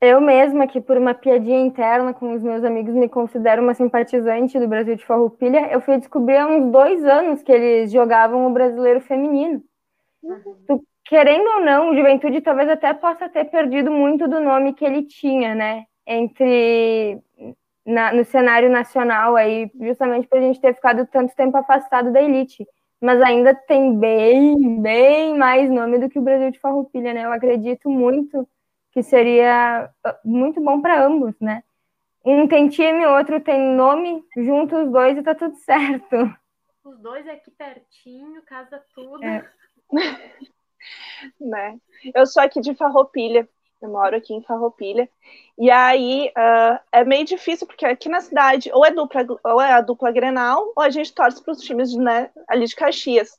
[0.00, 4.58] Eu mesma, que por uma piadinha interna com os meus amigos me considero uma simpatizante
[4.58, 8.52] do Brasil de Farroupilha, eu fui descobrir há uns dois anos que eles jogavam o
[8.52, 9.62] brasileiro feminino.
[10.22, 10.56] Uhum.
[10.66, 14.84] Tu querendo ou não, o Juventude talvez até possa ter perdido muito do nome que
[14.84, 15.84] ele tinha, né?
[16.06, 17.18] Entre
[17.86, 22.20] na, no cenário nacional aí, justamente por a gente ter ficado tanto tempo afastado da
[22.20, 22.66] elite.
[23.00, 27.24] Mas ainda tem bem, bem mais nome do que o Brasil de Farroupilha, né?
[27.24, 28.46] Eu acredito muito
[28.96, 31.62] que seria ah, muito bom para ambos, né?
[32.24, 36.16] Um tem time, outro tem nome, juntos os dois e tá tudo certo.
[36.82, 39.22] Os dois aqui pertinho, casa tudo.
[39.22, 39.46] É.
[41.38, 41.78] né?
[42.14, 43.46] Eu sou aqui de Farroupilha,
[43.82, 45.06] eu moro aqui em Farroupilha,
[45.58, 49.74] e aí uh, é meio difícil, porque aqui na cidade ou é, dupla, ou é
[49.74, 53.38] a dupla Grenal, ou a gente torce para os times né, ali de Caxias.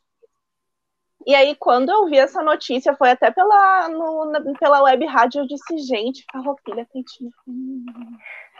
[1.28, 5.42] E aí, quando eu vi essa notícia, foi até pela, no, na, pela web rádio,
[5.42, 8.18] eu disse, gente, Farroupilha tem time feminino.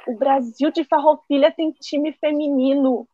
[0.08, 3.08] O Brasil de Farroupilha tem time feminino.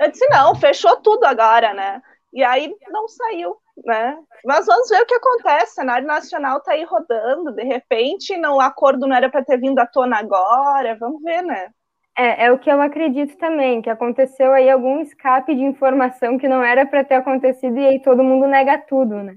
[0.00, 2.02] Eu disse, não, fechou tudo agora, né?
[2.32, 4.18] E aí não saiu né?
[4.44, 5.72] Mas vamos ver o que acontece.
[5.72, 9.58] O cenário nacional está aí rodando, de repente não, o acordo não era para ter
[9.58, 11.70] vindo à tona agora, vamos ver, né?
[12.16, 16.48] É, é o que eu acredito também, que aconteceu aí algum escape de informação que
[16.48, 19.36] não era para ter acontecido e aí todo mundo nega tudo, né?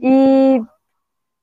[0.00, 0.62] E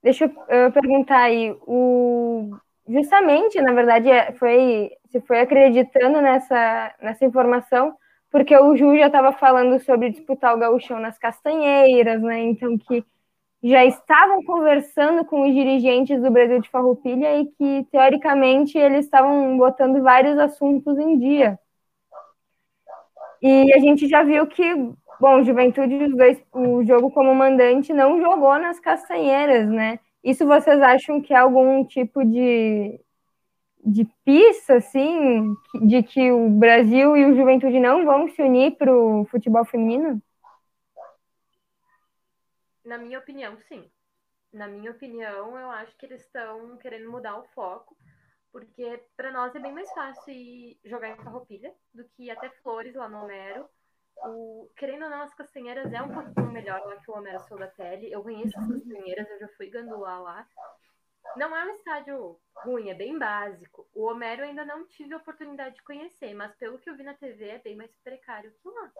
[0.01, 2.49] deixa eu, perguntar aí, o,
[2.87, 7.93] justamente, na verdade, é, foi, se foi acreditando nessa, nessa informação,
[8.31, 12.39] porque o Ju já estava falando sobre disputar o gauchão nas castanheiras, né?
[12.41, 13.03] Então que
[13.69, 19.57] já estavam conversando com os dirigentes do Brasil de Farroupilha e que teoricamente eles estavam
[19.57, 21.59] botando vários assuntos em dia.
[23.41, 24.63] E a gente já viu que,
[25.19, 25.95] bom, Juventude,
[26.53, 29.99] o jogo como mandante não jogou nas castanheiras, né?
[30.23, 32.99] Isso vocês acham que é algum tipo de
[33.85, 35.53] de pista, assim,
[35.85, 40.19] de que o Brasil e o Juventude não vão se unir para o futebol feminino?
[42.85, 43.91] Na minha opinião, sim.
[44.53, 47.97] Na minha opinião, eu acho que eles estão querendo mudar o foco,
[48.51, 50.33] porque para nós é bem mais fácil
[50.85, 53.67] jogar em Farroupilha do que até Flores lá no Homero.
[54.17, 58.11] O, querendo ou não, as castanheiras é um pouquinho melhor lá que o Homero Soldatelli.
[58.11, 60.47] Eu conheço as castanheiras, eu já fui gandular lá.
[61.35, 63.89] Não é um estádio ruim, é bem básico.
[63.93, 67.13] O Homero ainda não tive a oportunidade de conhecer, mas pelo que eu vi na
[67.13, 68.91] TV é bem mais precário que lá.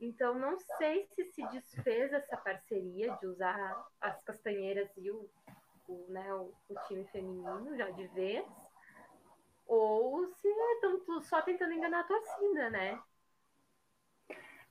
[0.00, 5.28] Então, não sei se se desfez essa parceria de usar as castanheiras e o,
[5.86, 8.44] o, né, o, o time feminino já de vez,
[9.66, 12.98] ou se estão só tentando enganar a torcida, né?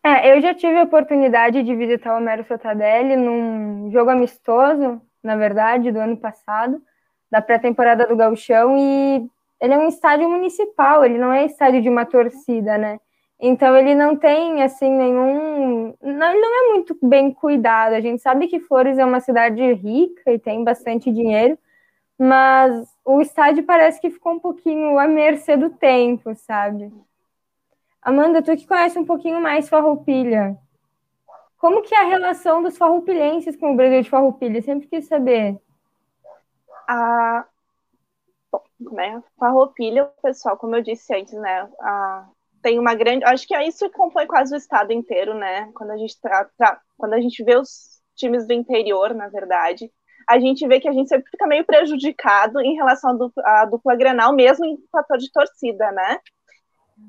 [0.04, 5.36] É, eu já tive a oportunidade de visitar o Homero Sotadelli num jogo amistoso, na
[5.36, 6.82] verdade, do ano passado,
[7.30, 9.30] da pré-temporada do Gauchão, e
[9.62, 13.00] ele é um estádio municipal, ele não é estádio de uma torcida, né?
[13.40, 17.94] Então ele não tem assim nenhum, não, ele não é muito bem cuidado.
[17.94, 21.58] A gente sabe que Flores é uma cidade rica e tem bastante dinheiro,
[22.18, 26.92] mas o estádio parece que ficou um pouquinho à mercê do tempo, sabe?
[28.02, 30.58] Amanda, tu que conhece um pouquinho mais Farroupilha,
[31.60, 34.62] como que é a relação dos farroupilhenses com o Brasil de Farroupilha?
[34.62, 35.60] Sempre quis saber.
[36.88, 37.46] A,
[38.52, 42.30] bom, né, Farroupilha, o pessoal, como eu disse antes, né, a
[42.62, 43.26] tem uma grande.
[43.26, 45.72] Acho que é isso compõe quase o estado inteiro, né?
[45.74, 49.92] Quando a gente tra, tra, quando a gente vê os times do interior, na verdade,
[50.28, 53.66] a gente vê que a gente sempre fica meio prejudicado em relação à dupla, à
[53.66, 56.20] dupla Grenal, mesmo em fator de torcida, né?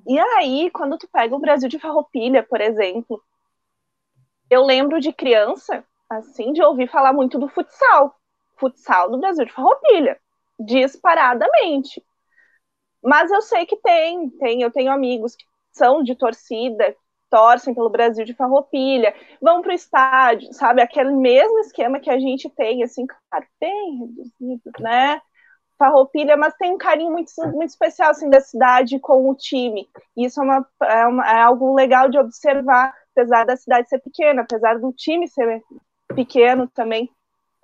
[0.06, 3.22] E aí, quando tu pega o Brasil de Farroupilha, por exemplo,
[4.48, 8.14] eu lembro de criança, assim, de ouvir falar muito do futsal.
[8.56, 10.18] Futsal do Brasil de Farroupilha,
[10.58, 12.02] disparadamente.
[13.02, 16.94] Mas eu sei que tem, tem, eu tenho amigos que são de torcida,
[17.30, 20.82] torcem pelo Brasil de farroupilha, vão para o estádio, sabe?
[20.82, 25.20] Aquele mesmo esquema que a gente tem, assim, claro, bem reduzido, né?
[25.78, 29.88] Farroupilha, mas tem um carinho muito, muito especial, assim, da cidade com o time.
[30.16, 34.42] Isso é, uma, é, uma, é algo legal de observar, apesar da cidade ser pequena,
[34.42, 35.62] apesar do time ser
[36.14, 37.10] pequeno também.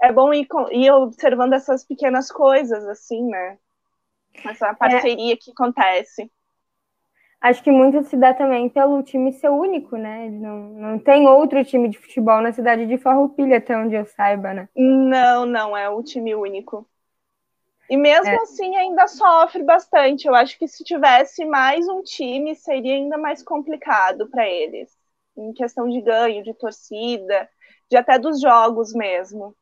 [0.02, 3.58] É bom ir, ir observando essas pequenas coisas, assim, né?
[4.44, 5.36] Essa parceria é.
[5.36, 6.30] que acontece.
[7.40, 10.28] Acho que muito se dá também pelo time ser único, né?
[10.30, 14.54] Não, não tem outro time de futebol na cidade de Farroupilha, até onde eu saiba,
[14.54, 14.68] né?
[14.74, 16.88] Não, não, é o time único.
[17.88, 18.36] E mesmo é.
[18.36, 20.26] assim ainda sofre bastante.
[20.26, 24.90] Eu acho que se tivesse mais um time, seria ainda mais complicado para eles.
[25.36, 27.48] Em questão de ganho, de torcida,
[27.88, 29.54] de até dos jogos mesmo.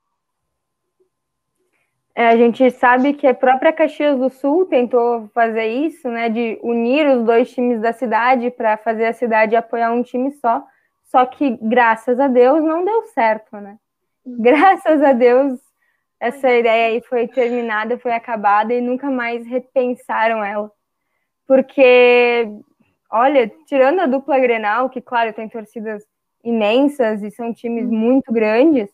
[2.16, 6.58] É, a gente sabe que a própria Caxias do Sul tentou fazer isso, né, de
[6.62, 10.64] unir os dois times da cidade para fazer a cidade apoiar um time só.
[11.04, 13.76] Só que, graças a Deus, não deu certo, né?
[14.24, 15.60] Graças a Deus,
[16.20, 20.70] essa ideia aí foi terminada, foi acabada e nunca mais repensaram ela.
[21.46, 22.48] Porque,
[23.10, 26.04] olha, tirando a dupla Grenal, que, claro, tem torcidas
[26.44, 28.90] imensas e são times muito grandes,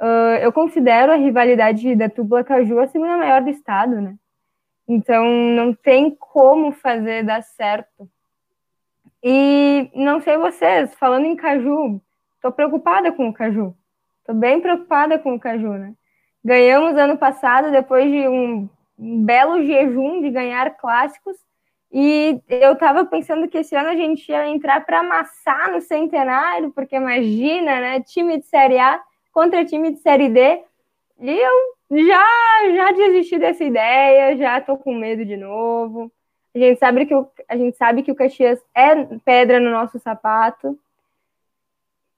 [0.00, 4.14] Uh, eu considero a rivalidade da Tupla Caju a segunda maior do estado, né?
[4.86, 8.08] Então não tem como fazer dar certo.
[9.22, 12.00] E não sei vocês, falando em Caju,
[12.40, 13.74] tô preocupada com o Caju.
[14.24, 15.94] Tô bem preocupada com o Caju, né?
[16.44, 21.36] Ganhamos ano passado, depois de um, um belo jejum de ganhar clássicos,
[21.90, 26.70] e eu tava pensando que esse ano a gente ia entrar para amassar no centenário,
[26.72, 28.00] porque imagina, né?
[28.02, 29.00] Time de Série A
[29.36, 30.62] contra time de Série D.
[31.20, 31.52] E eu
[31.90, 32.26] já,
[32.74, 36.10] já desisti dessa ideia, já tô com medo de novo.
[36.54, 38.94] A gente sabe que o, a gente sabe que o Caxias é
[39.26, 40.78] pedra no nosso sapato.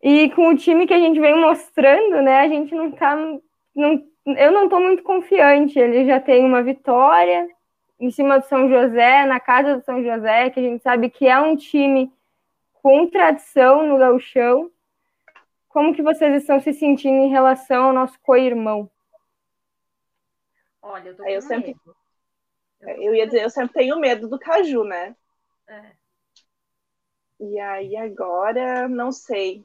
[0.01, 3.17] E com o time que a gente vem mostrando, né, a gente não tá.
[3.75, 5.77] Não, eu não tô muito confiante.
[5.77, 7.49] Ele já tem uma vitória
[7.99, 11.27] em cima do São José, na casa do São José, que a gente sabe que
[11.27, 12.13] é um time
[12.81, 14.71] com tradição no gauchão.
[15.79, 18.91] Como que vocês estão se sentindo em relação ao nosso co-irmão?
[20.83, 21.97] Olha, eu tô com eu sempre, medo.
[22.81, 25.15] Eu, eu ia dizer, eu sempre tenho medo do caju, né?
[25.69, 25.93] É.
[27.39, 29.65] E aí agora, não sei.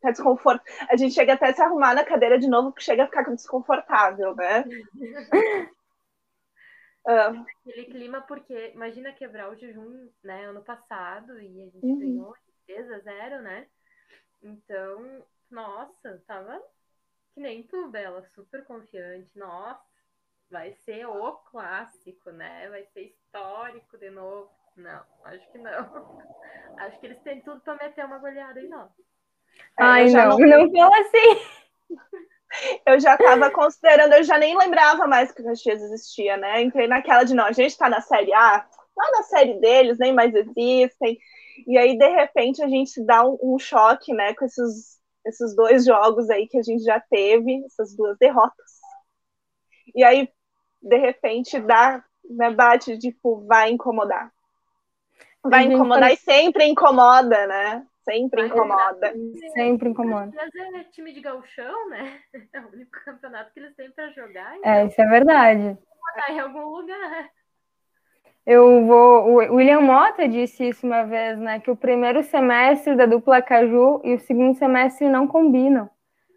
[0.00, 0.64] Tá desconforto.
[0.88, 3.24] A gente chega até a se arrumar na cadeira de novo, porque chega a ficar
[3.24, 4.64] desconfortável, né?
[7.06, 7.44] ah.
[7.66, 11.98] Aquele clima, porque imagina quebrar o jejum, né, ano passado, e a gente uhum.
[11.98, 12.34] ganhou
[12.64, 13.66] 3 a 0, né?
[14.42, 16.60] Então, nossa, tava
[17.34, 19.30] que nem tu, Bela, super confiante.
[19.38, 19.80] Nossa,
[20.50, 22.68] vai ser o clássico, né?
[22.68, 24.50] Vai ser histórico de novo.
[24.76, 26.22] Não, acho que não.
[26.78, 28.90] Acho que eles têm tudo para meter uma goleada em nós.
[29.78, 31.46] Ai, não, não, não fala assim.
[32.86, 36.62] eu já estava considerando, eu já nem lembrava mais que o Caxias existia, né?
[36.62, 38.66] Entrei naquela de não, a gente está na série A,
[38.96, 41.18] lá na série deles, nem mais existem.
[41.66, 45.84] E aí, de repente, a gente dá um, um choque, né, com esses, esses dois
[45.84, 48.80] jogos aí que a gente já teve, essas duas derrotas.
[49.94, 50.28] E aí,
[50.80, 54.32] de repente, dá, né, bate, tipo, vai incomodar.
[55.44, 57.86] Vai incomodar e sempre incomoda, né?
[58.04, 59.12] Sempre incomoda.
[59.54, 60.32] Sempre incomoda.
[60.34, 62.20] Mas é time de galchão, né?
[62.52, 64.56] É o único campeonato que eles têm para jogar.
[64.56, 65.78] Então é, isso é verdade.
[66.28, 67.30] Em algum lugar.
[68.44, 69.28] Eu vou.
[69.28, 71.60] O William Mota disse isso uma vez, né?
[71.60, 75.88] Que o primeiro semestre da dupla Caju e o segundo semestre não combinam.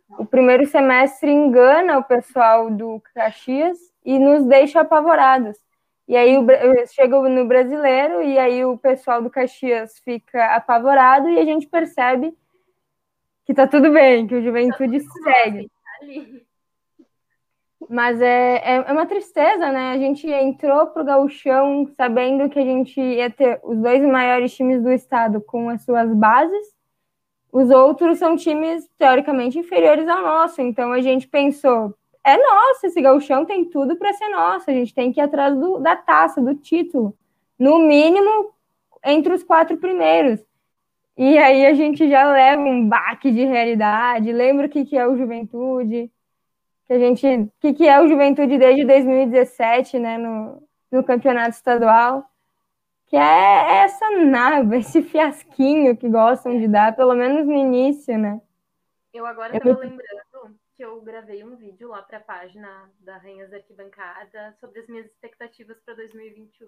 [0.10, 5.58] O primeiro semestre engana o pessoal do Caxias e nos deixa apavorados.
[6.08, 6.46] E aí o,
[6.88, 12.38] chega no brasileiro e aí o pessoal do Caxias fica apavorado e a gente percebe
[13.46, 15.72] que tá tudo bem, que o Juventude tá segue.
[17.90, 19.92] Mas é, é, é, uma tristeza, né?
[19.92, 24.82] A gente entrou pro gauchão sabendo que a gente ia ter os dois maiores times
[24.82, 26.76] do estado com as suas bases.
[27.52, 30.62] Os outros são times teoricamente inferiores ao nosso.
[30.62, 34.70] Então a gente pensou, é nosso, esse gauchão tem tudo para ser nosso.
[34.70, 37.16] A gente tem que ir atrás do, da taça, do título.
[37.58, 38.52] No mínimo,
[39.04, 40.44] entre os quatro primeiros.
[41.18, 44.34] E aí a gente já leva um baque de realidade.
[44.34, 46.12] Lembra o que, que é o Juventude?
[46.88, 47.26] Que a gente.
[47.28, 50.18] O que, que é o Juventude desde 2017, né?
[50.18, 50.62] No,
[50.92, 52.26] no campeonato estadual.
[53.08, 58.42] Que é essa nave, esse fiasquinho que gostam de dar, pelo menos no início, né?
[59.14, 60.26] Eu agora estava lembrando
[60.76, 64.88] que eu gravei um vídeo lá para a página da Rainhas da Arquibancada sobre as
[64.88, 66.68] minhas expectativas para 2021.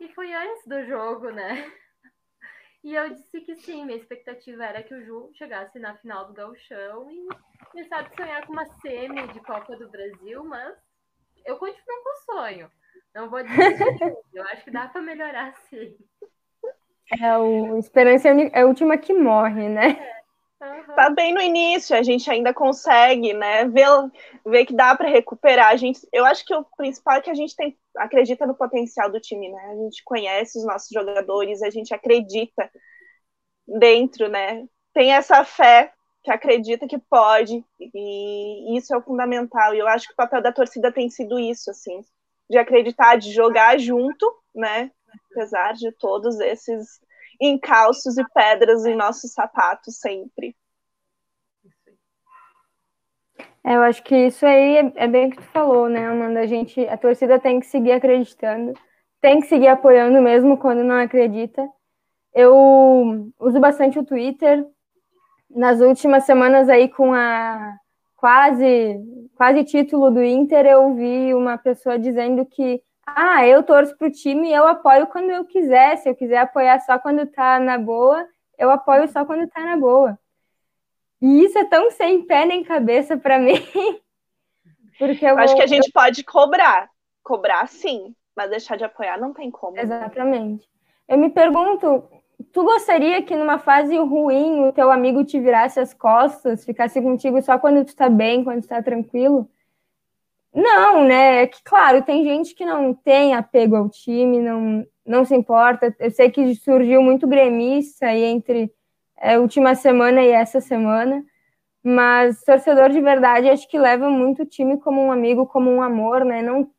[0.00, 1.70] E foi antes do jogo, né?
[2.82, 6.32] E eu disse que sim, minha expectativa era que o Ju chegasse na final do
[6.32, 7.28] Gauchão e
[7.72, 10.74] quem sabe sonhar com uma semi de Copa do Brasil, mas
[11.44, 12.70] eu continuo com o sonho.
[13.14, 14.16] Não vou desistir.
[14.32, 15.96] eu acho que dá para melhorar sim.
[17.20, 19.90] É, o esperança é a última que morre, né?
[20.00, 20.19] É.
[20.60, 20.94] Uhum.
[20.94, 23.88] Tá bem no início, a gente ainda consegue, né, ver,
[24.44, 25.68] ver que dá para recuperar.
[25.68, 29.10] A gente, eu acho que o principal é que a gente tem, acredita no potencial
[29.10, 29.70] do time, né?
[29.72, 32.70] A gente conhece os nossos jogadores, a gente acredita
[33.66, 34.66] dentro, né?
[34.92, 35.92] Tem essa fé
[36.22, 39.74] que acredita que pode, e isso é o fundamental.
[39.74, 42.04] E eu acho que o papel da torcida tem sido isso, assim,
[42.50, 44.90] de acreditar, de jogar junto, né?
[45.30, 47.00] Apesar de todos esses
[47.40, 50.54] encalços e pedras em nossos sapatos sempre.
[53.64, 56.40] É, eu acho que isso aí é, é, bem o que tu falou, né, Amanda?
[56.40, 58.72] A gente, a torcida tem que seguir acreditando,
[59.20, 61.68] tem que seguir apoiando mesmo quando não acredita.
[62.34, 64.66] Eu uso bastante o Twitter.
[65.50, 67.76] Nas últimas semanas aí com a
[68.16, 69.00] quase
[69.34, 72.82] quase título do Inter, eu vi uma pessoa dizendo que
[73.16, 75.96] ah, eu torço pro time e eu apoio quando eu quiser.
[75.98, 78.26] Se eu quiser apoiar só quando tá na boa,
[78.58, 80.18] eu apoio só quando tá na boa.
[81.20, 83.60] E isso é tão sem pé nem cabeça para mim.
[84.98, 86.88] Porque eu, eu acho que a gente pode cobrar.
[87.22, 89.78] Cobrar sim, mas deixar de apoiar não tem como.
[89.78, 90.68] Exatamente.
[91.08, 92.04] Eu me pergunto,
[92.52, 97.40] tu gostaria que numa fase ruim o teu amigo te virasse as costas, ficasse contigo
[97.42, 99.48] só quando tu tá bem, quando tu tá tranquilo?
[100.54, 101.42] Não, né?
[101.42, 105.94] É que, claro, tem gente que não tem apego ao time, não, não se importa.
[105.98, 108.72] Eu sei que surgiu muito gremista aí entre
[109.18, 111.24] é, a última semana e essa semana,
[111.84, 115.82] mas torcedor de verdade acho que leva muito o time como um amigo, como um
[115.82, 116.42] amor, né?
[116.42, 116.70] Não,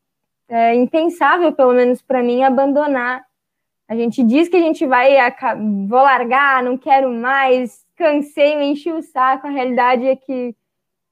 [0.48, 3.24] é impensável, pelo menos para mim, abandonar.
[3.88, 5.16] A gente diz que a gente vai,
[5.88, 9.46] vou largar, não quero mais, cansei, me enchi o saco.
[9.46, 10.54] A realidade é que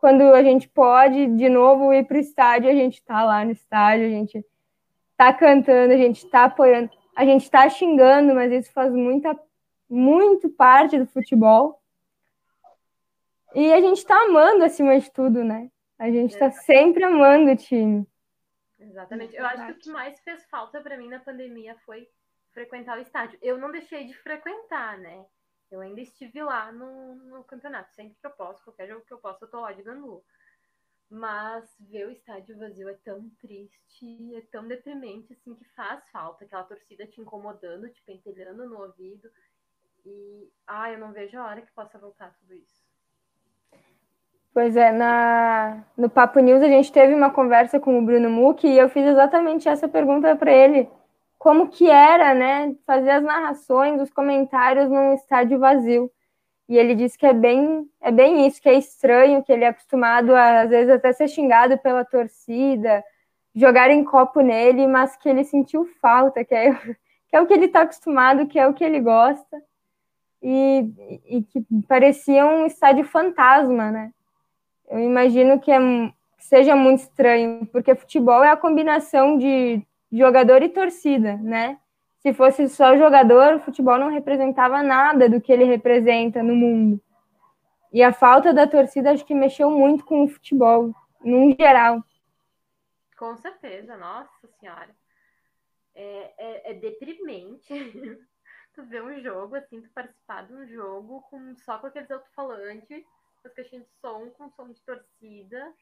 [0.01, 3.51] quando a gente pode de novo ir para o estádio, a gente está lá no
[3.51, 4.45] estádio, a gente
[5.13, 9.39] está cantando, a gente está apoiando, a gente está xingando, mas isso faz muita,
[9.89, 11.83] muito parte do futebol.
[13.55, 15.71] E a gente está amando acima de tudo, né?
[15.99, 18.07] A gente está sempre amando o time.
[18.79, 19.37] Exatamente.
[19.37, 22.09] Eu acho que o que mais fez falta para mim na pandemia foi
[22.53, 23.39] frequentar o estádio.
[23.43, 25.27] Eu não deixei de frequentar, né?
[25.71, 27.95] Eu ainda estive lá no, no campeonato.
[27.95, 30.23] Sempre que eu posso, qualquer jogo que eu posso, eu tô lá de Ganu.
[31.09, 36.45] Mas ver o estádio vazio é tão triste, é tão deprimente, assim, que faz falta.
[36.45, 39.31] Aquela torcida te incomodando, te pentelhando no ouvido.
[40.05, 42.81] E, ah, eu não vejo a hora que possa voltar tudo isso.
[44.53, 48.65] Pois é, na, no Papo News a gente teve uma conversa com o Bruno Muck
[48.65, 50.89] e eu fiz exatamente essa pergunta para ele
[51.41, 56.13] como que era, né, fazer as narrações, os comentários num estádio vazio.
[56.69, 59.69] E ele disse que é bem, é bem isso, que é estranho, que ele é
[59.69, 63.03] acostumado a, às vezes, até ser xingado pela torcida,
[63.55, 66.75] jogar em copo nele, mas que ele sentiu falta, que é,
[67.27, 69.63] que é o que ele está acostumado, que é o que ele gosta.
[70.43, 74.13] E, e que parecia um estádio fantasma, né?
[74.91, 79.83] Eu imagino que, é, que seja muito estranho, porque futebol é a combinação de
[80.13, 81.79] jogador e torcida, né?
[82.21, 87.01] Se fosse só jogador, o futebol não representava nada do que ele representa no mundo.
[87.93, 90.95] E a falta da torcida acho que mexeu muito com o futebol,
[91.25, 92.05] num geral.
[93.19, 94.95] Com certeza, nossa senhora.
[95.95, 97.67] É, é, é deprimente
[98.75, 103.05] tu ver um jogo, assim, tu participar de um jogo com, só com aqueles alto-falantes,
[103.43, 105.75] com as caixinhas de som, com som de torcida.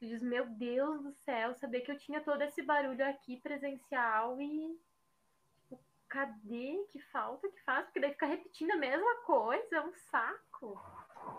[0.00, 4.40] Tu diz, meu Deus do céu, saber que eu tinha todo esse barulho aqui presencial
[4.40, 4.74] e
[6.08, 6.86] cadê?
[6.90, 7.84] Que falta que faz?
[7.84, 10.80] Porque daí fica repetindo a mesma coisa, é um saco.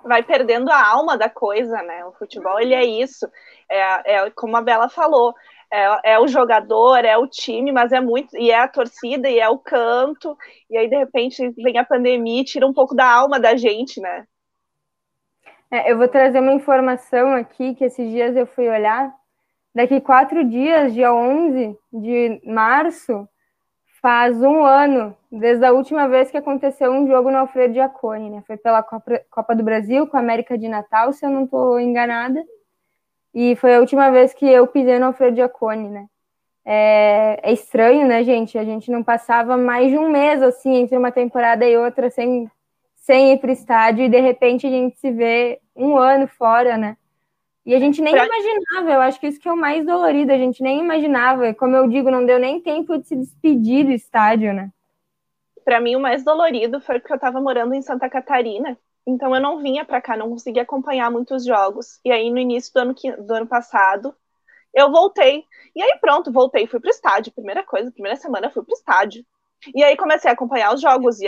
[0.04, 2.06] Vai perdendo a alma da coisa, né?
[2.06, 3.28] O futebol, ele é isso.
[3.68, 5.34] É, é como a Bela falou,
[5.72, 9.40] é, é, o jogador, é o time, mas é muito, e é a torcida, e
[9.40, 10.38] é o canto,
[10.70, 14.00] e aí de repente vem a pandemia e tira um pouco da alma da gente,
[14.00, 14.28] né?
[15.72, 19.14] É, eu vou trazer uma informação aqui que esses dias eu fui olhar.
[19.74, 23.26] Daqui quatro dias, dia 11 de março,
[24.02, 28.44] faz um ano, desde a última vez que aconteceu um jogo no Alfredo Giacone, né?
[28.46, 31.80] Foi pela Copa, Copa do Brasil, com a América de Natal, se eu não estou
[31.80, 32.44] enganada.
[33.34, 36.08] E foi a última vez que eu pisei no Alfredo Giacone, né?
[36.66, 38.58] É, é, estranho, né, gente?
[38.58, 42.50] A gente não passava mais de um mês, assim, entre uma temporada e outra, sem,
[43.02, 46.78] sem ir para o estádio, e de repente a gente se vê um ano fora,
[46.78, 46.96] né?
[47.66, 48.26] E a gente nem pra...
[48.26, 51.54] imaginava, eu acho que isso que é o mais dolorido, a gente nem imaginava.
[51.54, 54.72] Como eu digo, não deu nem tempo de se despedir do estádio, né?
[55.66, 59.42] Para mim, o mais dolorido foi porque eu estava morando em Santa Catarina, então eu
[59.42, 62.00] não vinha para cá, não conseguia acompanhar muitos jogos.
[62.06, 64.16] E aí, no início do ano, do ano passado,
[64.74, 65.44] eu voltei.
[65.76, 67.32] E aí, pronto, voltei, fui pro estádio.
[67.32, 69.24] Primeira coisa, primeira semana, eu fui pro estádio.
[69.76, 71.28] E aí comecei a acompanhar os jogos, e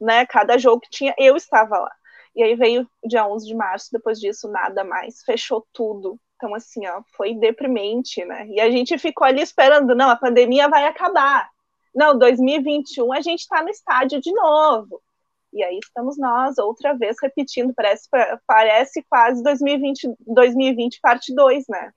[0.00, 1.92] né, cada jogo que tinha, eu estava lá.
[2.34, 6.18] E aí veio o dia 11 de março, depois disso nada mais, fechou tudo.
[6.36, 8.46] Então, assim, ó, foi deprimente, né?
[8.48, 11.48] E a gente ficou ali esperando, não, a pandemia vai acabar.
[11.94, 15.00] Não, 2021 a gente está no estádio de novo.
[15.52, 18.08] E aí estamos nós, outra vez repetindo, parece,
[18.44, 21.92] parece quase 2020, 2020 parte 2, né?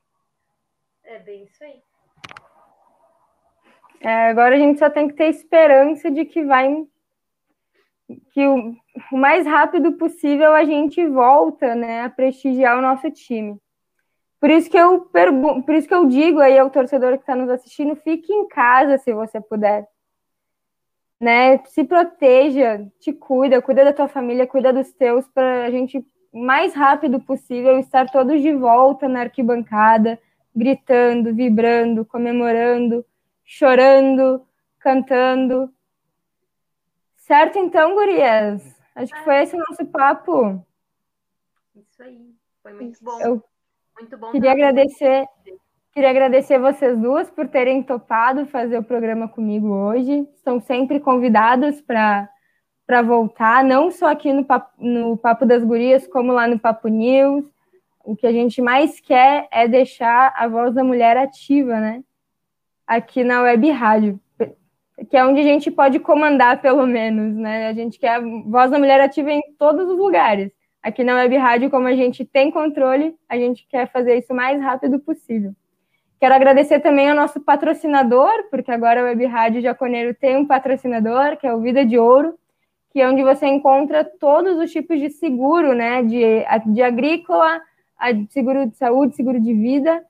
[1.03, 1.82] É bem isso aí.
[3.99, 6.67] É, agora a gente só tem que ter esperança de que vai
[8.31, 8.75] que o,
[9.11, 13.57] o, mais rápido possível a gente volta, né, a prestigiar o nosso time.
[14.39, 17.35] Por isso que eu pergunto, por isso que eu digo aí ao torcedor que está
[17.35, 19.87] nos assistindo, fique em casa se você puder.
[21.19, 21.57] Né?
[21.65, 26.39] Se proteja, te cuida, cuida da tua família, cuida dos teus, para a gente o
[26.39, 30.19] mais rápido possível estar todos de volta na arquibancada,
[30.55, 33.03] gritando, vibrando, comemorando,
[33.43, 34.45] chorando,
[34.79, 35.71] cantando,
[37.28, 38.63] Certo, então, gurias?
[38.95, 40.65] Acho que foi esse o nosso papo.
[41.75, 42.34] Isso aí.
[42.63, 43.19] Foi muito bom.
[43.19, 43.43] Eu
[43.99, 44.32] muito bom.
[44.32, 45.28] Queria agradecer,
[45.91, 50.25] queria agradecer vocês duas por terem topado fazer o programa comigo hoje.
[50.36, 52.30] Estão sempre convidadas para
[52.86, 56.88] para voltar, não só aqui no papo, no papo das Gurias, como lá no Papo
[56.88, 57.43] News.
[58.05, 62.01] O que a gente mais quer é deixar a voz da mulher ativa, né?
[62.88, 64.17] Aqui na Web Rádio
[65.05, 67.67] que é onde a gente pode comandar, pelo menos, né?
[67.67, 70.51] A gente quer a voz da mulher ativa em todos os lugares.
[70.81, 74.35] Aqui na Web Rádio, como a gente tem controle, a gente quer fazer isso o
[74.35, 75.53] mais rápido possível.
[76.19, 81.37] Quero agradecer também ao nosso patrocinador, porque agora a Web Rádio Jaconeiro tem um patrocinador,
[81.37, 82.33] que é o Vida de Ouro,
[82.91, 86.01] que é onde você encontra todos os tipos de seguro, né?
[86.01, 86.43] De,
[86.73, 87.61] de agrícola,
[88.29, 90.03] seguro de saúde, seguro de vida.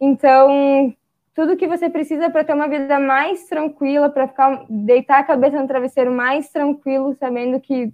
[0.00, 0.92] Então,
[1.34, 5.60] tudo que você precisa para ter uma vida mais tranquila, para ficar deitar a cabeça
[5.60, 7.92] no travesseiro mais tranquilo, sabendo que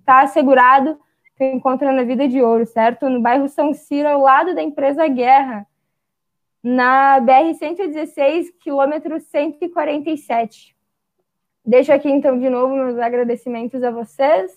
[0.00, 0.98] está assegurado,
[1.36, 3.08] você encontra na Vida de Ouro, certo?
[3.08, 5.66] No bairro São Ciro, ao lado da empresa Guerra,
[6.62, 10.74] na BR 116, quilômetro 147.
[11.64, 14.56] Deixo aqui então de novo meus agradecimentos a vocês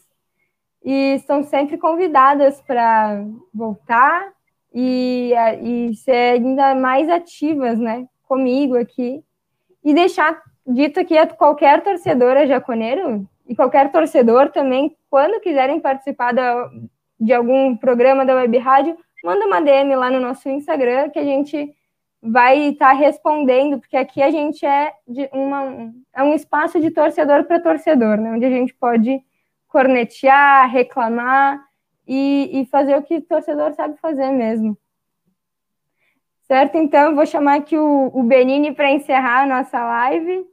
[0.84, 4.32] e estão sempre convidadas para voltar
[4.74, 8.08] e, e ser ainda mais ativas, né?
[8.30, 9.24] Comigo aqui
[9.84, 16.32] e deixar dito aqui a qualquer torcedora jaconeiro e qualquer torcedor também, quando quiserem participar
[16.32, 16.70] da,
[17.20, 21.24] de algum programa da Web Rádio, manda uma DM lá no nosso Instagram que a
[21.24, 21.74] gente
[22.22, 26.92] vai estar tá respondendo, porque aqui a gente é de uma, é um espaço de
[26.92, 29.20] torcedor para torcedor, né, onde a gente pode
[29.68, 31.60] cornetear, reclamar
[32.08, 34.78] e, e fazer o que o torcedor sabe fazer mesmo.
[36.52, 36.76] Certo?
[36.78, 40.46] Então, eu vou chamar aqui o, o Benini para encerrar a nossa live.